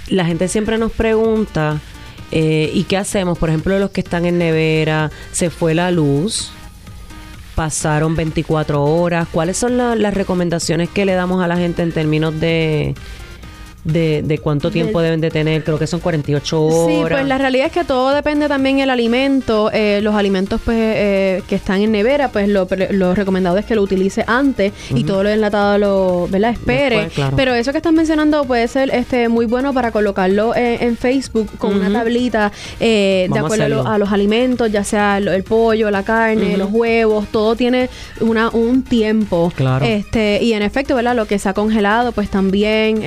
la 0.07 0.23
gente 0.23 0.47
siempre 0.47 0.77
nos 0.77 0.93
pregunta, 0.93 1.81
eh, 2.31 2.71
¿y 2.73 2.83
qué 2.83 2.95
hacemos? 2.95 3.37
Por 3.37 3.49
ejemplo, 3.49 3.77
los 3.79 3.89
que 3.89 3.99
están 3.99 4.25
en 4.25 4.37
nevera, 4.37 5.11
se 5.33 5.49
fue 5.49 5.75
la 5.75 5.91
luz 5.91 6.51
pasaron 7.53 8.15
24 8.15 8.83
horas. 8.83 9.27
¿Cuáles 9.31 9.57
son 9.57 9.77
las 9.77 10.13
recomendaciones 10.13 10.89
que 10.89 11.05
le 11.05 11.13
damos 11.13 11.43
a 11.43 11.47
la 11.47 11.57
gente 11.57 11.83
en 11.83 11.91
términos 11.91 12.39
de, 12.39 12.95
de, 13.83 14.39
cuánto 14.41 14.71
tiempo 14.71 15.01
deben 15.01 15.21
de 15.21 15.29
tener, 15.29 15.63
creo 15.63 15.77
que 15.77 15.87
son 15.87 15.99
48 15.99 16.61
horas. 16.61 16.87
Sí, 16.87 17.01
pues 17.09 17.27
la 17.27 17.37
realidad 17.37 17.67
es 17.67 17.71
que 17.71 17.83
todo 17.83 18.13
depende 18.13 18.47
también 18.47 18.77
del 18.77 18.89
alimento. 18.89 19.69
Eh, 19.73 19.99
los 20.01 20.15
alimentos 20.15 20.61
pues 20.63 20.77
eh, 20.79 21.43
que 21.47 21.55
están 21.55 21.81
en 21.81 21.91
nevera, 21.91 22.29
pues 22.29 22.47
lo, 22.47 22.65
recomendado 23.15 23.57
es 23.57 23.65
que 23.65 23.75
lo 23.75 23.81
utilice 23.81 24.23
antes 24.27 24.73
y 24.93 25.03
todo 25.03 25.23
lo 25.23 25.29
enlatado 25.29 25.77
lo, 25.77 26.27
¿verdad? 26.29 26.51
Espere. 26.51 27.09
Pero 27.35 27.53
eso 27.53 27.71
que 27.71 27.77
estás 27.77 27.93
mencionando 27.93 28.45
puede 28.45 28.67
ser 28.67 28.89
este 28.93 29.27
muy 29.29 29.45
bueno 29.45 29.73
para 29.73 29.91
colocarlo 29.91 30.55
en, 30.55 30.93
Facebook 30.93 31.49
con 31.57 31.75
una 31.75 31.91
tablita 31.91 32.51
eh, 32.79 33.27
de 33.31 33.39
acuerdo 33.39 33.87
a, 33.87 33.97
los 33.97 34.11
alimentos, 34.11 34.71
ya 34.71 34.83
sea 34.83 35.17
el, 35.17 35.43
pollo, 35.43 35.89
la 35.89 36.03
carne, 36.03 36.55
los 36.55 36.71
huevos, 36.71 37.27
todo 37.31 37.55
tiene 37.55 37.89
una, 38.21 38.49
un 38.49 38.83
tiempo. 38.83 39.51
Claro. 39.55 39.83
Este, 39.83 40.39
y 40.41 40.53
en 40.53 40.61
efecto, 40.61 40.95
¿verdad? 40.95 41.15
Lo 41.15 41.25
que 41.25 41.39
se 41.39 41.49
ha 41.49 41.53
congelado, 41.53 42.11
pues 42.11 42.29
también, 42.29 43.01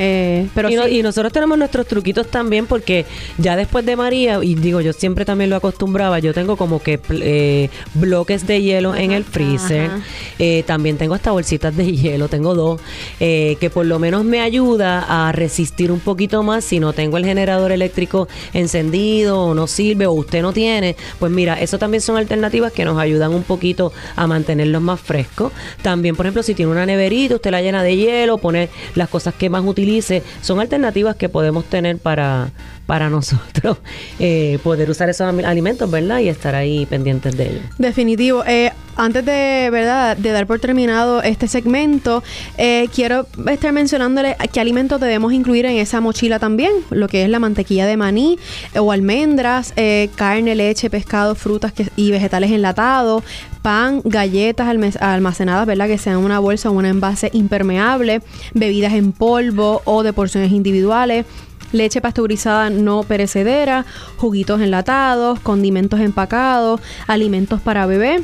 pero 0.55 0.66
y, 0.69 1.03
nosotros 1.03 1.33
tenemos 1.33 1.59
nuestros 1.59 1.87
truquitos 1.87 2.27
también 2.29 2.67
porque 2.67 3.07
ya 3.39 3.57
después 3.57 3.85
de 3.85 3.97
María, 3.97 4.39
y 4.43 4.55
digo, 4.55 4.81
yo 4.81 4.93
siempre 4.93 5.25
también 5.25 5.51
lo 5.51 5.57
acostumbraba, 5.57 6.19
yo 6.19 6.35
tengo 6.35 6.57
como 6.57 6.83
que 6.83 7.01
eh, 7.11 7.71
bloques 7.95 8.47
de 8.47 8.63
hielo 8.63 8.95
en 8.95 9.13
el 9.13 9.25
freezer. 9.25 9.91
Eh, 10.39 10.65
también 10.67 10.99
tengo 10.99 11.15
hasta 11.15 11.31
bolsitas 11.31 11.77
de 11.77 11.93
hielo, 11.97 12.29
tengo 12.29 12.55
dos, 12.55 12.81
eh, 13.21 13.57
que 13.61 13.71
por 13.71 13.87
lo 13.87 13.99
menos 13.99 14.25
me 14.25 14.41
ayuda 14.41 15.05
a 15.29 15.33
resistir 15.33 15.93
un 15.93 16.01
poquito 16.01 16.43
más 16.43 16.65
si 16.65 16.81
no 16.81 16.93
tengo 16.93 17.17
el 17.17 17.25
generador 17.25 17.73
eléctrico 17.73 18.29
encendido 18.53 19.41
o 19.41 19.55
no 19.55 19.67
sirve 19.67 20.07
o 20.07 20.13
usted 20.13 20.43
no 20.43 20.53
tiene. 20.53 20.97
Pues 21.19 21.33
mira, 21.33 21.61
eso 21.61 21.79
también 21.79 22.01
son 22.01 22.17
alternativas 22.17 22.73
que 22.73 22.85
nos 22.85 22.99
ayudan 22.99 23.35
un 23.35 23.43
poquito 23.43 23.93
a 24.17 24.27
mantenerlos 24.27 24.83
más 24.83 25.01
frescos. 25.01 25.53
También, 25.83 26.17
por 26.17 26.27
ejemplo, 26.27 26.43
si 26.43 26.55
tiene 26.55 26.73
una 26.73 26.87
neverita, 26.87 27.37
usted 27.37 27.51
la 27.51 27.63
llena 27.63 27.83
de 27.83 27.97
hielo, 27.97 28.39
pone 28.39 28.69
las 28.95 29.09
cosas 29.09 29.35
que 29.35 29.51
más 29.51 29.65
utilice, 29.65 30.23
son 30.43 30.56
alternativas 30.61 31.17
que 31.17 31.29
podemos 31.29 31.65
tener 31.65 31.99
para, 31.99 32.51
para 32.87 33.11
nosotros 33.11 33.79
eh, 34.19 34.59
poder 34.63 34.89
usar 34.89 35.11
esos 35.11 35.27
alimentos, 35.45 35.91
¿verdad? 35.91 36.21
Y 36.21 36.29
estar 36.29 36.55
ahí 36.55 36.87
pendientes 36.87 37.37
de 37.37 37.51
ellos. 37.51 37.63
Definitivo. 37.79 38.45
Eh, 38.47 38.73
antes 38.99 39.27
de, 39.27 39.69
¿verdad? 39.71 40.17
de 40.17 40.31
dar 40.31 40.47
por 40.47 40.59
terminado 40.59 41.23
este 41.23 41.49
segmento, 41.49 42.23
eh, 42.57 42.89
quiero 42.95 43.27
estar 43.51 43.71
mencionándole 43.73 44.37
qué 44.51 44.61
alimentos 44.61 44.99
debemos 44.99 45.35
incluir 45.35 45.67
en 45.67 45.77
esa 45.77 46.01
mochila 46.01 46.39
también, 46.39 46.73
lo 46.89 47.07
que 47.07 47.23
es 47.23 47.29
la 47.29 47.39
mantequilla 47.39 47.85
de 47.85 47.99
maní 47.99 48.39
o 48.75 48.93
almendras, 48.93 49.75
carne, 50.15 50.55
leche, 50.55 50.89
pescado, 50.89 51.35
frutas 51.35 51.75
y 51.95 52.11
vegetales 52.11 52.51
enlatados, 52.53 53.23
pan, 53.61 54.01
galletas 54.05 54.67
almacenadas, 55.01 55.67
¿verdad? 55.67 55.89
Que 55.89 55.99
sean 55.99 56.17
una 56.17 56.39
bolsa 56.39 56.71
o 56.71 56.73
un 56.73 56.87
envase 56.87 57.31
impermeable, 57.35 58.23
bebidas 58.55 58.95
en 58.95 59.13
polvo 59.13 59.83
o 59.85 60.05
de 60.05 60.15
porciones 60.15 60.53
individuales, 60.53 61.27
leche 61.77 62.01
pasteurizada 62.01 62.71
no 62.71 63.03
perecedera, 63.03 63.85
juguitos 64.17 64.61
enlatados, 64.61 65.41
condimentos 65.41 66.01
empacados, 66.01 66.81
alimentos 67.07 67.61
para 67.61 67.87
bebé 67.87 68.23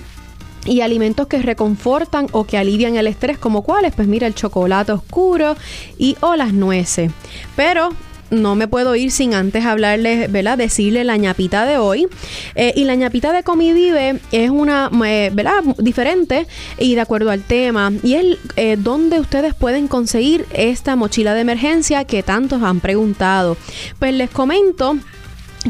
y 0.65 0.81
alimentos 0.81 1.27
que 1.27 1.43
reconfortan 1.43 2.27
o 2.33 2.45
que 2.45 2.59
alivian 2.59 2.97
el 2.97 3.07
estrés, 3.07 3.39
como 3.39 3.63
cuáles, 3.63 3.95
pues 3.95 4.09
mira, 4.09 4.27
el 4.27 4.35
chocolate 4.35 4.93
oscuro 4.93 5.57
y 5.99 6.17
o 6.21 6.37
las 6.37 6.53
nueces. 6.53 7.11
Pero 7.57 7.91
no 8.33 8.57
me 8.57 8.67
puedo 8.67 8.97
ir 8.97 9.13
sin 9.13 9.35
antes 9.35 9.65
hablarles, 9.65 10.33
¿verdad? 10.33 10.59
Decirle 10.59 11.05
la 11.05 11.17
ñapita 11.17 11.65
de 11.67 11.79
hoy. 11.79 12.09
Eh, 12.55 12.73
y 12.75 12.85
la 12.85 12.95
ñapita 12.95 13.33
de 13.33 13.43
Comivive 13.43 14.19
es 14.33 14.51
una, 14.51 14.91
eh, 15.05 15.31
¿verdad? 15.33 15.63
Diferente 15.79 16.47
y 16.79 16.95
de 16.95 17.01
acuerdo 17.01 17.31
al 17.31 17.43
tema. 17.43 17.93
Y 18.03 18.15
es 18.15 18.39
eh, 18.57 18.77
donde 18.79 19.21
ustedes 19.21 19.55
pueden 19.55 19.87
conseguir 19.87 20.47
esta 20.55 20.97
mochila 20.97 21.35
de 21.35 21.43
emergencia 21.43 22.05
que 22.05 22.23
tantos 22.23 22.63
han 22.63 22.81
preguntado. 22.81 23.57
Pues 23.99 24.15
les 24.15 24.31
comento 24.31 24.97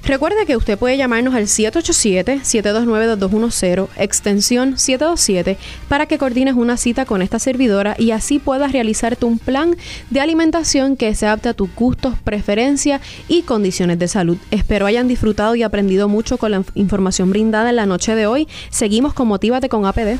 Recuerde 0.07 0.45
que 0.45 0.55
usted 0.55 0.79
puede 0.79 0.95
llamarnos 0.95 1.35
al 1.35 1.47
787-729-2210, 1.47 3.89
extensión 3.97 4.77
727, 4.77 5.57
para 5.89 6.05
que 6.05 6.17
coordines 6.17 6.55
una 6.55 6.77
cita 6.77 7.03
con 7.03 7.21
esta 7.21 7.39
servidora 7.39 7.93
y 7.99 8.11
así 8.11 8.39
puedas 8.39 8.71
realizarte 8.71 9.25
un 9.25 9.37
plan 9.37 9.75
de 10.09 10.21
alimentación 10.21 10.95
que 10.95 11.13
se 11.13 11.25
adapte 11.25 11.49
a 11.49 11.53
tus 11.53 11.75
gustos, 11.75 12.13
preferencias 12.23 13.01
y 13.27 13.41
condiciones 13.41 13.99
de 13.99 14.07
salud. 14.07 14.37
Espero 14.49 14.85
hayan 14.85 15.09
disfrutado 15.09 15.55
y 15.55 15.63
aprendido 15.63 16.07
mucho 16.07 16.37
con 16.37 16.51
la 16.51 16.63
información 16.75 17.29
brindada 17.29 17.69
en 17.69 17.75
la 17.75 17.85
noche 17.85 18.15
de 18.15 18.27
hoy. 18.27 18.47
Seguimos 18.69 19.13
con 19.13 19.27
Motívate 19.27 19.67
con 19.67 19.85
APD. 19.85 20.15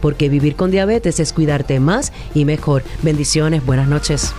porque 0.00 0.28
vivir 0.28 0.56
con 0.56 0.70
diabetes 0.70 1.20
es 1.20 1.32
cuidarte 1.32 1.78
más 1.80 2.12
y 2.34 2.44
mejor. 2.44 2.82
Bendiciones, 3.02 3.64
buenas 3.64 3.88
noches. 3.88 4.34